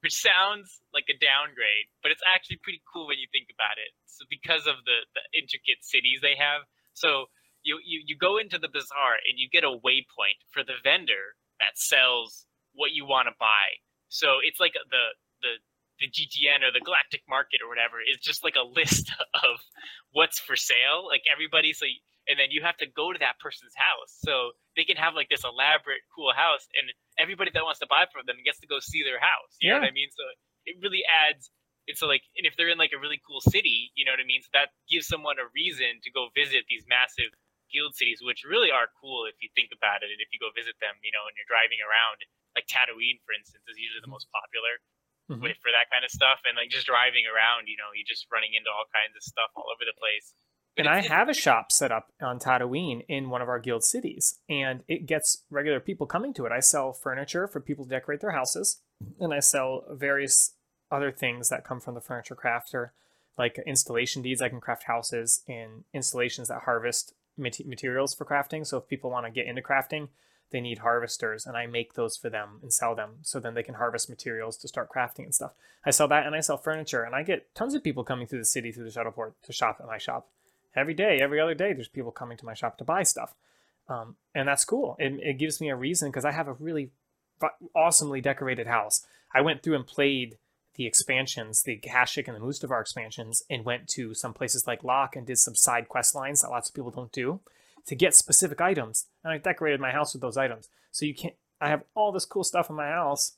[0.00, 3.90] which sounds like a downgrade, but it's actually pretty cool when you think about it.
[4.06, 7.26] So because of the, the intricate cities they have, so
[7.62, 11.36] you, you you go into the bazaar and you get a waypoint for the vendor
[11.60, 13.78] that sells what you want to buy.
[14.08, 15.04] So it's like the
[15.42, 15.52] the
[16.00, 19.58] the GTN or the Galactic Market or whatever is just like a list of
[20.12, 21.06] what's for sale.
[21.06, 21.98] Like everybody, so y-
[22.28, 24.14] and then you have to go to that person's house.
[24.22, 28.06] So they can have like this elaborate, cool house, and everybody that wants to buy
[28.12, 29.56] from them gets to go see their house.
[29.58, 30.08] You know what I mean?
[30.14, 30.24] So
[30.66, 31.50] it really adds.
[31.88, 34.28] It's like, and if they're in like a really cool city, you know what I
[34.28, 34.44] mean.
[34.44, 37.32] So that gives someone a reason to go visit these massive
[37.72, 40.50] guild cities, which really are cool if you think about it, and if you go
[40.52, 42.20] visit them, you know, and you're driving around.
[42.56, 44.80] Like Tatooine, for instance, is usually the most popular
[45.30, 45.42] Mhm.
[45.42, 48.26] with for that kind of stuff, and like just driving around, you know, you're just
[48.32, 50.34] running into all kinds of stuff all over the place.
[50.76, 53.84] But and I have a shop set up on Tatooine in one of our guild
[53.84, 56.52] cities, and it gets regular people coming to it.
[56.52, 58.82] I sell furniture for people to decorate their houses,
[59.20, 60.56] and I sell various
[60.90, 62.90] other things that come from the furniture crafter,
[63.36, 64.40] like installation deeds.
[64.40, 68.66] I can craft houses and installations that harvest materials for crafting.
[68.66, 70.08] So if people want to get into crafting,
[70.50, 73.62] they need harvesters, and I make those for them and sell them, so then they
[73.62, 75.52] can harvest materials to start crafting and stuff.
[75.84, 78.38] I sell that, and I sell furniture, and I get tons of people coming through
[78.38, 80.28] the city through the shuttleport to shop at my shop
[80.78, 83.34] every day, every other day, there's people coming to my shop to buy stuff.
[83.88, 84.96] Um, and that's cool.
[84.98, 86.90] It, it gives me a reason because I have a really
[87.74, 89.06] awesomely decorated house.
[89.34, 90.38] I went through and played
[90.78, 95.16] the expansions, the Kashyyyk and the Mustafar expansions, and went to some places like Lok
[95.16, 97.40] and did some side quest lines that lots of people don't do
[97.86, 99.06] to get specific items.
[99.24, 100.68] And I decorated my house with those items.
[100.92, 101.34] So you can't.
[101.60, 103.32] I have all this cool stuff in my house,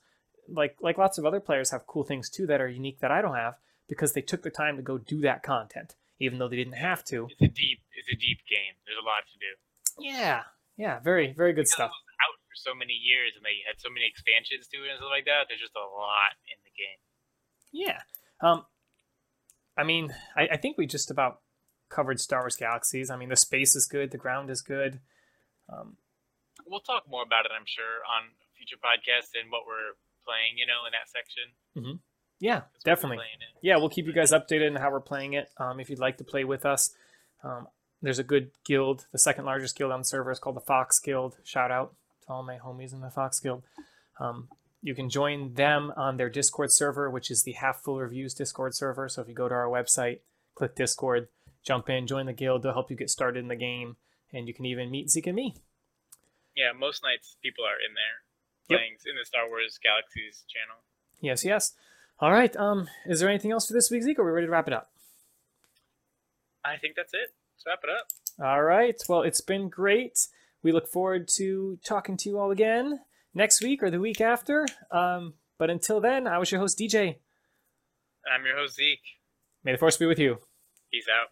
[0.47, 3.23] like like lots of other players have cool things too that are unique that I
[3.23, 3.55] don't have
[3.89, 7.03] because they took the time to go do that content, even though they didn't have
[7.07, 7.27] to.
[7.31, 8.77] It's a deep, it's a deep game.
[8.85, 9.53] There's a lot to do.
[10.05, 10.43] Yeah,
[10.77, 11.91] yeah, very very good Because stuff.
[12.21, 15.09] Out for so many years, and they had so many expansions to it and stuff
[15.09, 15.49] like that.
[15.49, 17.01] There's just a lot in the game.
[17.73, 18.01] Yeah.
[18.41, 18.65] Um,
[19.77, 21.41] I mean, I, I think we just about
[21.89, 23.11] covered Star Wars Galaxies.
[23.11, 25.01] I mean, the space is good, the ground is good.
[25.69, 25.97] Um,
[26.67, 30.67] We'll talk more about it, I'm sure, on future podcasts and what we're playing, you
[30.67, 31.99] know, in that section.
[32.39, 33.17] Yeah, we'll be definitely.
[33.63, 35.49] Yeah, we'll keep you guys updated on how we're playing it.
[35.59, 36.95] Um, if you'd like to play with us,
[37.43, 37.67] um,
[38.03, 39.07] there's a good guild.
[39.13, 41.39] The second largest guild on the server is called the Fox Guild.
[41.45, 41.95] Shout out
[42.27, 43.63] to all my homies in the Fox Guild.
[44.19, 44.49] Um,
[44.83, 48.75] you can join them on their Discord server, which is the Half Full Reviews Discord
[48.75, 49.09] server.
[49.09, 50.21] So if you go to our website,
[50.55, 51.29] click Discord,
[51.63, 52.63] jump in, join the guild.
[52.63, 53.97] They'll help you get started in the game,
[54.33, 55.55] and you can even meet Zeke and me.
[56.57, 58.23] Yeah, most nights people are in there
[58.69, 58.79] Yep.
[58.79, 60.83] playing in the Star Wars Galaxies channel.
[61.21, 61.75] Yes, yes.
[62.19, 62.55] All right.
[62.57, 64.19] Um, is there anything else for this week, Zeke?
[64.19, 64.91] Or are we ready to wrap it up?
[66.65, 67.33] I think that's it.
[67.57, 68.09] Let's wrap it up.
[68.45, 69.01] All right.
[69.09, 70.27] Well, it's been great.
[70.63, 73.01] We look forward to talking to you all again
[73.35, 74.67] next week or the week after.
[74.91, 77.17] Um, but until then, I was your host, DJ.
[78.33, 78.99] I'm your host Zeke.
[79.65, 80.39] May the force be with you.
[80.91, 81.29] Peace out.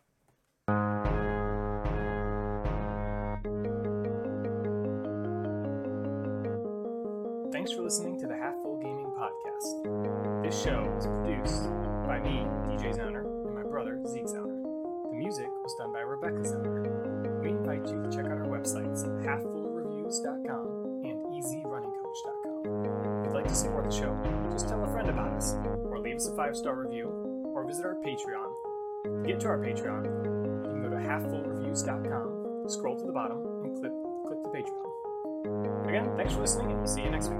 [7.52, 10.42] Thanks for listening to the Half Full Gaming Podcast.
[10.44, 11.64] This show was produced
[12.06, 14.62] by me, DJ Zowner, and my brother, Zeke Zowner.
[15.10, 17.42] The music was done by Rebecca Zowner.
[17.42, 20.87] We invite you to check out our websites, halffullreviews.com
[21.38, 23.20] easyrunningcoach.com.
[23.20, 24.18] If you'd like to support the show,
[24.50, 27.12] just tell a friend about us, or leave us a five star review,
[27.54, 28.50] or visit our Patreon.
[29.04, 33.80] To get to our Patreon, you can go to halffullreviews.com, scroll to the bottom, and
[33.80, 33.92] click,
[34.26, 35.88] click the Patreon.
[35.88, 37.38] Again, thanks for listening, and we'll see you next week.